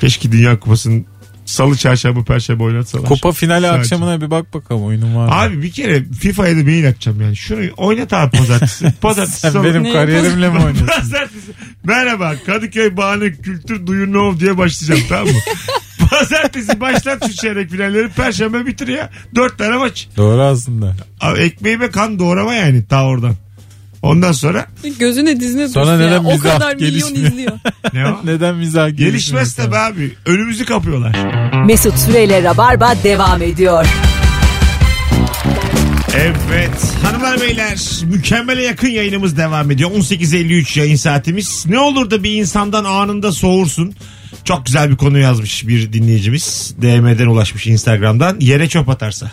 [0.00, 1.06] Keşke Dünya Kupası'nın
[1.52, 3.04] salı, çarşamba, perşembe oynatsalar.
[3.08, 3.78] Kupa finali Sadece.
[3.80, 5.34] akşamına bir bak bakalım oyunun var mı?
[5.34, 7.36] Abi bir kere FIFA'ya da mail atacağım yani.
[7.36, 8.92] Şunu oynat abi pazartesi.
[9.00, 9.64] Pazartesi Sen salı.
[9.64, 10.86] benim Ne kariyerimle mi oynuyorsun?
[10.86, 11.52] Pazartesi.
[11.84, 15.40] Merhaba Kadıköy Bağını Kültür Do You Know diye başlayacağım tamam mı?
[16.10, 18.08] Pazartesi başlat şu çeyrek finalleri.
[18.08, 19.10] Perşembe bitir ya.
[19.34, 20.08] Dört tane maç.
[20.16, 20.96] Doğru aslında.
[21.20, 23.34] Abi Ekmeğime kan doğrama yani ta oradan.
[24.02, 24.66] Ondan sonra
[24.98, 26.06] Gözüne dizine Sonra dursun ya.
[26.08, 27.30] neden O mizah kadar milyon gelişmiyor?
[27.32, 27.52] izliyor.
[27.92, 28.20] ne o?
[28.24, 29.10] Neden mizah gelişmiyor?
[29.12, 30.14] Gelişmez tabii abi.
[30.26, 31.16] Önümüzü kapıyorlar.
[31.66, 33.86] Mesut Süreyle Rabarba devam ediyor.
[36.16, 39.90] Evet hanımlar beyler mükemmele yakın yayınımız devam ediyor.
[39.90, 41.64] 18.53 yayın saatimiz.
[41.68, 43.94] Ne olur da bir insandan anında soğursun.
[44.44, 46.74] Çok güzel bir konu yazmış bir dinleyicimiz.
[46.82, 48.36] DM'den ulaşmış Instagram'dan.
[48.40, 49.30] Yere çöp atarsa.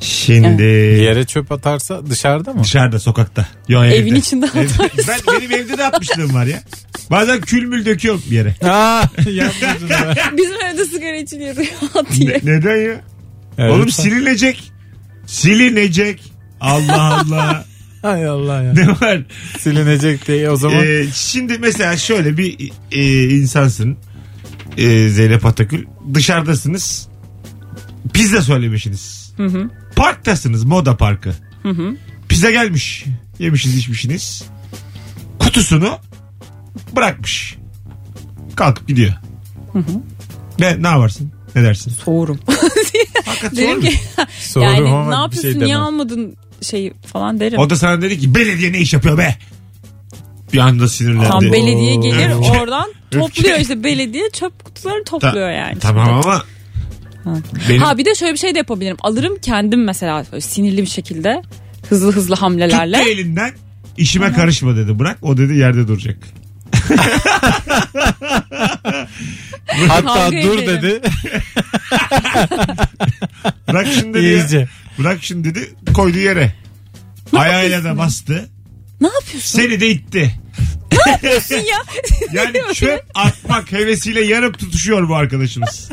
[0.00, 0.62] Şimdi
[1.02, 2.64] Yere çöp atarsa dışarıda mı?
[2.64, 3.46] dışarıda sokakta.
[3.68, 4.18] Yo, Evin evde.
[4.18, 4.72] içinde Evde.
[5.08, 6.62] Ben, benim evde de atmışlığım var ya.
[7.10, 8.54] Bazen kül mül döküyorum bir yere.
[8.64, 9.04] Aa.
[10.38, 11.56] Bizim evde sigara içiliyor
[11.94, 12.40] at diye.
[12.44, 13.00] Ne- neden ya?
[13.58, 13.72] Evet.
[13.72, 14.72] Oğlum silinecek.
[15.26, 16.32] Silinecek.
[16.60, 17.64] Allah Allah.
[18.02, 18.72] Hay Allah ya.
[18.72, 19.22] ne var?
[19.58, 20.84] Silinecek diye o zaman.
[20.86, 23.96] Ee, şimdi mesela şöyle bir e, insansın
[24.76, 25.84] e, Zeynep Atakül
[26.14, 27.08] dışarıdasınız
[28.12, 29.17] pizza söylemişsiniz
[29.96, 31.34] parktasınız moda parkı.
[32.28, 33.04] Pizza gelmiş.
[33.38, 34.44] Yemişsiniz içmişsiniz
[35.38, 35.98] kutusunu
[36.96, 37.56] bırakmış.
[38.56, 39.12] Kalkıp gidiyor.
[40.58, 41.32] Ne, ne yaparsın?
[41.54, 41.90] Ne dersin?
[42.04, 42.38] Soğurum.
[43.26, 43.80] Hakikaten Derim sorun.
[43.80, 43.98] ki
[44.40, 45.50] Sorum yani ama ne bir yapıyorsun?
[45.50, 45.80] şey niye demem.
[45.82, 47.58] almadın şey falan derim.
[47.58, 49.36] o da sana dedi ki belediye ne iş yapıyor be?
[50.52, 51.28] Bir anda sinirlendi.
[51.28, 53.84] Tam belediye gelir oradan topluyor işte.
[53.84, 55.78] Belediye çöp kutularını Ta- topluyor yani.
[55.78, 56.42] tamam ama
[57.68, 58.96] benim Ha bir de şöyle bir şey de yapabilirim.
[59.02, 61.42] Alırım kendim mesela böyle sinirli bir şekilde
[61.88, 62.98] hızlı hızlı hamlelerle.
[62.98, 63.52] Tuttu elinden
[63.96, 66.18] işime karışma dedi bırak o dedi yerde duracak.
[69.88, 71.00] Hatta Kavga dur dedi.
[73.68, 74.68] Bırak şunu dedi ya.
[74.98, 76.52] Bırak şunu dedi koydu yere.
[77.32, 78.48] Ayağıyla da bastı.
[79.00, 80.34] Ne yapıyorsun Seni de itti.
[81.50, 81.78] Ya?
[82.32, 85.90] Yani çöp atmak hevesiyle yarım tutuşuyor bu arkadaşımız.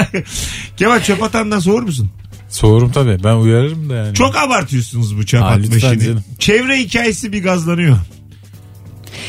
[0.76, 2.10] Kemal çöp atandan soğur musun?
[2.48, 3.24] Soğurum tabii.
[3.24, 4.14] Ben uyarırım da yani.
[4.14, 6.04] Çok abartıyorsunuz bu çöp atma lütfen işini.
[6.04, 6.24] canım.
[6.38, 7.98] Çevre hikayesi bir gazlanıyor.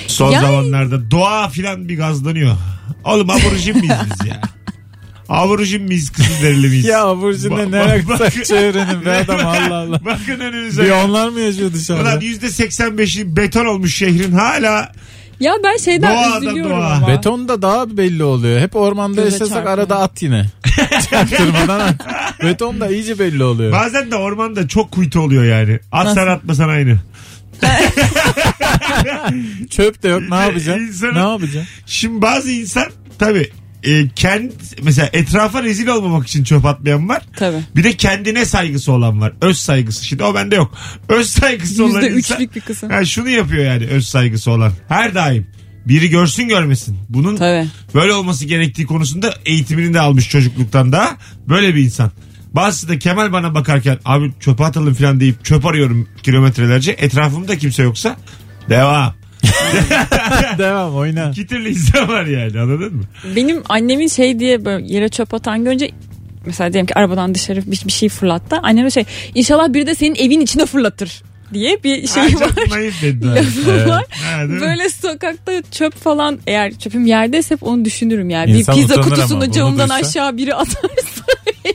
[0.07, 2.57] Son Yani- zamanlarda doğa filan bir gazlanıyor.
[3.03, 4.41] Oğlum aborjin miyiz biz ya?
[5.29, 6.85] Aborjin miyiz Kızılderili miyiz?
[6.89, 10.05] Ya Ba- ne bakın- çevrenin be adam Allah Allah.
[10.05, 10.83] Bakın önünüze.
[10.83, 11.05] Bir ya.
[11.05, 12.01] onlar mı yaşıyor dışarıda?
[12.03, 14.91] Ulan %85'i beton olmuş şehrin hala
[15.39, 16.93] Ya ben şeyden Doğa da üzülüyorum doğa.
[16.93, 17.07] ama.
[17.07, 18.59] Beton da daha belli oluyor.
[18.59, 19.73] Hep ormanda Göze yaşasak çarpıyor.
[19.77, 20.45] arada at yine.
[21.09, 21.95] Çaktırmadan at.
[22.43, 23.71] Beton da iyice belli oluyor.
[23.71, 25.79] bazen de ormanda çok kuytu oluyor yani.
[25.91, 26.97] Atsan atmasan aynı.
[29.69, 30.83] Çöp de yok ne yapacaksın?
[30.87, 31.63] İnsanın- Ne yapacaksın?
[31.85, 32.85] Şimdi bazı insan
[33.19, 33.51] tabii
[33.87, 34.51] e, kend,
[34.83, 37.21] mesela etrafa rezil olmamak için çöp atmayan var.
[37.35, 37.61] Tabii.
[37.75, 39.33] Bir de kendine saygısı olan var.
[39.41, 40.05] Öz saygısı.
[40.05, 40.77] Şimdi o bende yok.
[41.09, 42.89] Öz saygısı olan insan üçlük bir kısım.
[42.89, 44.71] ha, şunu yapıyor yani öz saygısı olan.
[44.87, 45.47] Her daim.
[45.85, 46.97] Biri görsün görmesin.
[47.09, 47.67] Bunun Tabii.
[47.93, 51.17] böyle olması gerektiği konusunda eğitimini de almış çocukluktan da.
[51.49, 52.11] Böyle bir insan.
[52.53, 56.91] Bazısı da Kemal bana bakarken abi çöpe atalım falan deyip çöp arıyorum kilometrelerce.
[56.91, 58.17] Etrafımda kimse yoksa
[58.69, 59.16] devam.
[60.57, 61.29] Devam oyna.
[61.29, 63.03] İki türlü insan var yani anladın mı?
[63.35, 65.91] Benim annemin şey diye böyle yere çöp atan görünce
[66.45, 68.57] mesela diyelim ki arabadan dışarı bir, bir şey fırlattı.
[68.63, 69.03] Annem şey
[69.35, 71.23] inşallah biri de senin evin içine fırlatır
[71.53, 72.29] diye bir şey var.
[72.31, 73.35] çok naif beddua.
[73.35, 74.05] Lafı var.
[74.09, 74.49] Ha?
[74.49, 78.51] Böyle sokakta çöp falan eğer çöpüm yerdeyse hep onu düşünürüm yani.
[78.51, 80.07] İnsan bir pizza kutusunu camdan duysa.
[80.07, 81.23] aşağı biri atarsa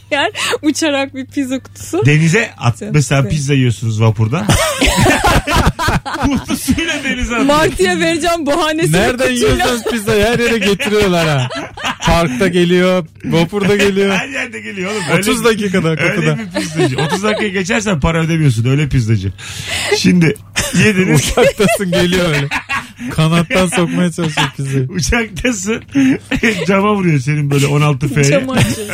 [0.11, 0.31] eğer
[0.63, 2.07] uçarak bir pizza kutusu.
[2.07, 2.79] Denize at.
[2.79, 3.31] Çok Mesela güzel.
[3.37, 4.47] pizza yiyorsunuz vapurda.
[6.23, 7.47] Kutusuyla denize atın.
[7.47, 8.93] Martı'ya vereceğim bahanesi.
[8.93, 11.49] Nereden yiyorsanız pizza her yere getiriyorlar ha.
[12.03, 14.17] Parkta geliyor, vapurda geliyor.
[14.17, 15.03] Her yerde geliyor oğlum.
[15.11, 16.31] Öyle 30 bir- dakikada kapıda.
[16.31, 16.97] Öyle bir pizzacı.
[17.03, 18.65] 30 dakika geçersen para ödemiyorsun.
[18.71, 19.33] Öyle pizzacı.
[19.99, 20.35] Şimdi
[20.85, 21.21] yediniz.
[21.21, 22.49] Uçaktasın geliyor öyle.
[23.11, 24.89] Kanattan sokmaya çalışıyor pizzayı.
[24.89, 25.83] Uçaktasın.
[26.67, 28.25] Cama vuruyor senin böyle 16 F'ye.
[28.31, 28.87] Cam açıyor.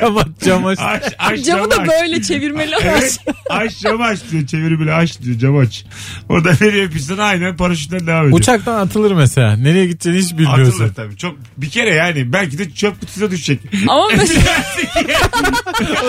[0.00, 0.78] Cam aç, cam aç.
[0.82, 1.88] Aç, aç Camı camı da aç.
[1.88, 2.74] böyle çevirmeli.
[2.82, 3.18] Evet.
[3.50, 4.46] Aç camı aç diyor.
[4.46, 5.38] Çeviri bile aç diyor.
[5.38, 5.84] Cam aç.
[6.28, 8.38] Orada veriyor pizzanı aynen paraşütten devam ediyor.
[8.38, 9.56] Uçaktan atılır mesela.
[9.56, 10.72] Nereye gideceğini hiç bilmiyorsun.
[10.84, 11.16] Atılır tabii.
[11.16, 13.60] Çok bir kere yani belki de çöp kutusuna düşecek.
[13.88, 14.42] Ama mesela,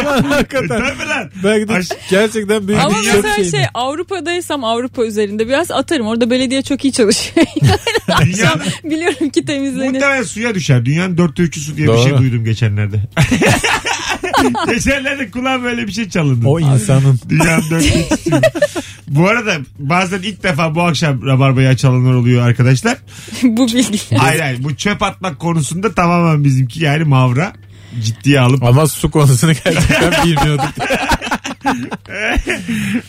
[0.04, 0.68] Ulan hakikaten.
[0.68, 1.30] tabii lan.
[1.44, 6.08] Belki de Aş- gerçekten büyük ama bir çöp mesela şey Avrupa'daysam Avrupa üzerinde biraz atarım.
[6.08, 7.48] Orada belediye çok iyi çalışıyor.
[8.08, 9.92] Akşam Dünya, biliyorum ki temizlenir.
[9.92, 10.86] muhtemelen suya düşer.
[10.86, 12.10] Dünyanın dörtte üçü su diye bir Doğru.
[12.10, 13.00] şey duydum geçenlerde.
[14.70, 16.48] geçenlerde kulağım böyle bir şey çalındı.
[16.48, 17.20] O insanın.
[17.30, 18.42] Dünyanın dörtte üçü su.
[19.08, 22.98] Bu arada bazen ilk defa bu akşam Rabarba'yı açanlar oluyor arkadaşlar.
[23.44, 24.16] Bu bilgi.
[24.18, 27.54] Hayır hayır bu çöp atmak konusunda tamamen bizimki yani mavra
[28.04, 30.66] ciddiye alıp Ama su konusunu gerçekten bilmiyorduk.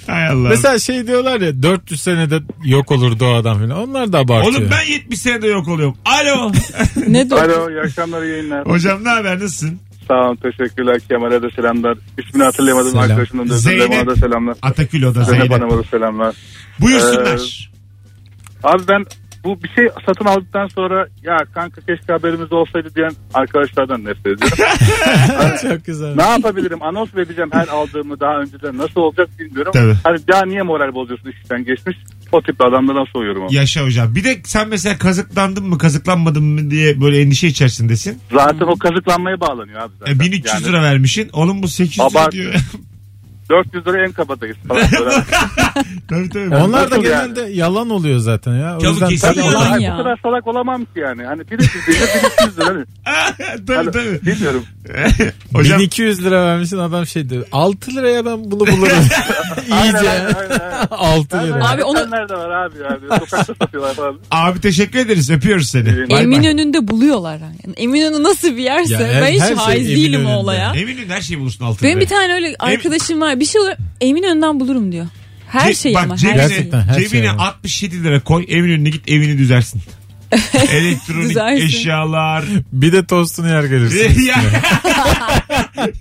[0.06, 0.48] Hay Allah.
[0.48, 3.70] Mesela şey diyorlar ya 400 senede yok olur doğadan falan.
[3.70, 4.54] Onlar da abartıyor.
[4.58, 5.96] Oğlum ben 70 senede yok oluyorum.
[6.04, 6.52] Alo.
[7.08, 8.66] ne de Alo iyi akşamlar iyi yayınlar.
[8.66, 9.78] Hocam ne haber nasılsın?
[10.08, 11.98] Sağ olun teşekkürler Kemal'e de selamlar.
[12.18, 13.04] İsmini hatırlayamadım Selam.
[13.04, 13.88] arkadaşımın da Zeynep.
[13.88, 14.06] Zeynep.
[14.06, 14.56] da selamlar.
[14.62, 15.52] Atakül o da Zeynep Zeynep.
[15.62, 16.34] Hanım'a da selamlar.
[16.80, 17.70] Buyursunlar.
[18.64, 19.04] Abi ben
[19.44, 24.58] bu bir şey satın aldıktan sonra ya kanka keşke haberimiz olsaydı diyen arkadaşlardan nefret ediyorum.
[25.62, 26.14] Çok güzel.
[26.16, 26.82] ne yapabilirim?
[26.82, 28.78] Anons vereceğim her aldığımı daha önceden.
[28.78, 29.72] Nasıl olacak bilmiyorum.
[29.74, 29.94] Tabii.
[30.04, 31.96] Hani daha niye moral bozuyorsun işten geçmiş?
[32.32, 33.42] O tip adamlardan soğuyorum.
[33.42, 33.50] ama.
[33.52, 34.14] Yaşa hocam.
[34.14, 38.18] Bir de sen mesela kazıklandın mı kazıklanmadın mı diye böyle endişe içerisindesin.
[38.32, 40.14] Zaten o kazıklanmaya bağlanıyor abi zaten.
[40.16, 41.30] E, 1300 Yani lira vermişsin.
[41.32, 42.32] Oğlum bu 800 lira Abart.
[42.32, 42.54] diyor.
[43.52, 44.82] 400 lira en kabadayız falan.
[45.00, 45.10] Böyle.
[46.08, 46.54] tabii tabii.
[46.56, 48.76] Onlar da Nasıl genelde yalan oluyor zaten ya.
[48.76, 49.72] O Çabuk yüzden kesin tabii yalan.
[49.72, 49.92] Ay, ya.
[49.98, 51.24] bu kadar salak olamam ki yani.
[51.24, 52.62] Hani biri sizde biri sizde.
[52.64, 52.84] Hani,
[53.66, 54.26] tabii hani, tabii.
[54.26, 54.64] bilmiyorum.
[55.54, 57.44] hocam 1200 lira vermişsin adam şey diyor.
[57.52, 58.98] 6 liraya ben bunu bulurum.
[59.70, 60.10] Aynen, İyice.
[60.10, 60.86] aynen, aynen, aynen.
[60.90, 61.68] 6 Abi, lira.
[61.70, 62.98] Abi onu- nerede var abi ya?
[63.18, 64.18] Sokakta satıyorlar falan.
[64.30, 65.30] abi teşekkür ederiz.
[65.30, 66.10] Öpüyoruz seni.
[66.10, 66.50] Bay Emin bay.
[66.52, 67.38] önünde buluyorlar.
[67.38, 70.36] Yani Eminönü nasıl bir yerse Ya her- ben hiç her şey haiz değilim o Eminönü'nde.
[70.36, 70.72] olaya.
[70.74, 71.82] Emin'in her şeyi bulursun altında.
[71.88, 73.40] Benim bir tane öyle arkadaşım var.
[73.42, 75.06] Bir şey olur Eminönü'nden bulurum diyor.
[75.48, 76.56] Her Ce- şey bak, ama cebine, her şey.
[76.56, 77.36] Gerçekten her şey cebine var.
[77.38, 79.82] 67 lira koy evin önüne git evini düzersin.
[80.72, 81.66] Elektronik Düzersin.
[81.66, 82.44] eşyalar.
[82.72, 84.22] Bir de tostunu yer gelirsin.
[84.26, 84.42] ya,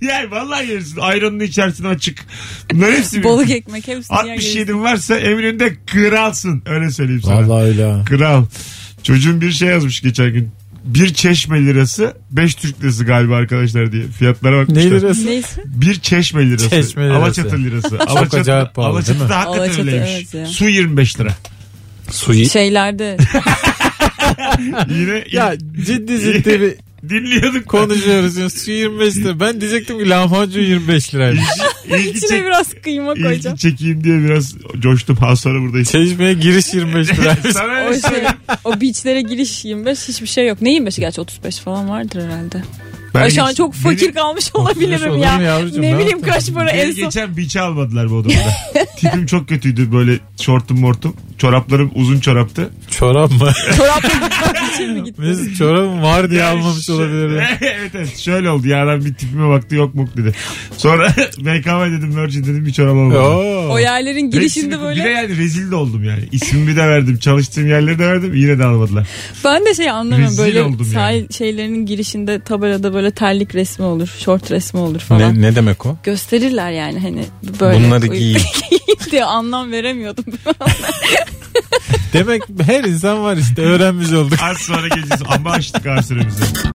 [0.00, 1.00] ya vallahi yersin.
[1.00, 2.24] Ayranını içersin açık.
[2.72, 6.62] Bunların hepsi Balık ekmek hepsini yer 67 varsa evin önünde kralsın.
[6.66, 7.48] Öyle söyleyeyim sana.
[7.48, 8.04] Vallahi öyle ha.
[8.04, 8.44] Kral.
[9.02, 10.50] Çocuğun bir şey yazmış geçen gün.
[10.84, 14.02] Bir çeşme lirası 5 Türk lirası galiba arkadaşlar diye.
[14.08, 14.84] Fiyatlara bakmışlar.
[14.84, 15.26] Ne lirası?
[15.26, 15.62] Neyse.
[15.66, 16.70] Bir çeşme lirası.
[16.70, 17.18] Çeşme lirası.
[17.18, 17.98] Alaçatı lirası.
[18.06, 19.34] Alaçatı, acayip pahalı, Alaçatı'da değil mi?
[19.34, 20.10] hakikaten Alaçatı, öyleymiş.
[20.10, 20.46] evet ya.
[20.46, 21.34] Su 25 lira.
[22.10, 22.48] Suyu.
[22.48, 23.16] Şeylerde
[24.90, 25.56] Yine Ya
[25.86, 26.74] ciddi ciddi bir
[27.08, 27.66] dinliyorduk.
[27.68, 28.36] konuşuyoruz.
[28.36, 29.40] Yani su 25 lira.
[29.40, 31.42] Ben diyecektim ki lahmacun 25 liraymış.
[31.88, 33.56] İlgi, içine çek, biraz kıyma ilgi koyacağım.
[33.56, 35.18] çekeyim diye biraz coştum.
[35.22, 35.90] Az sonra buradayız.
[35.92, 37.52] Çeşmeye giriş 25 liraymış.
[37.52, 38.22] Sana O şey
[38.64, 40.62] o beachlere giriş 25 hiçbir şey yok.
[40.62, 42.62] Ne 25 gerçi 35 falan vardır herhalde.
[43.14, 45.40] Ben Ay şu an geç- çok fakir beni- kalmış olur olabilirim mu ya.
[45.40, 46.32] yavrucuğum, ne ne bileyim yaptın?
[46.32, 47.04] kaç para en Beni son.
[47.04, 48.34] geçen biçe almadılar bu odamda.
[48.96, 51.16] Tipim çok kötüydü böyle şortum mortum.
[51.38, 52.70] Çoraplarım uzun çoraptı.
[52.90, 53.52] Çorap mı?
[53.76, 55.20] Çorapla gitmek için mi gitti?
[55.20, 57.42] Mesut çorabım var diye almamış olabilir.
[57.60, 60.32] evet evet şöyle oldu ya adam bir tipime baktı yok mu dedi.
[60.76, 61.08] Sonra
[61.38, 63.22] BKM dedim Virgin dedim bir çorap almadım.
[63.24, 63.68] Oo.
[63.72, 65.08] O yerlerin girişinde Hepsini- Bir de böyle.
[65.10, 66.28] yani rezil de oldum yani.
[66.32, 67.18] İsmimi de verdim.
[67.18, 68.34] Çalıştığım yerleri de verdim.
[68.34, 69.06] Yine de almadılar.
[69.44, 74.08] Ben de şey anlamıyorum Rezil böyle oldum sahil şeylerinin girişinde tabelada böyle terlik resmi olur,
[74.24, 75.34] şort resmi olur falan.
[75.34, 75.96] Ne, ne demek o?
[76.02, 77.24] Gösterirler yani hani
[77.60, 77.84] böyle.
[77.86, 78.36] Bunları giy.
[79.10, 80.24] diye anlam veremiyordum.
[82.12, 84.38] Demek her insan var işte öğrenmiş olduk.
[84.42, 85.22] Az sonra geleceğiz.
[85.28, 86.44] Ama açtık süremizi.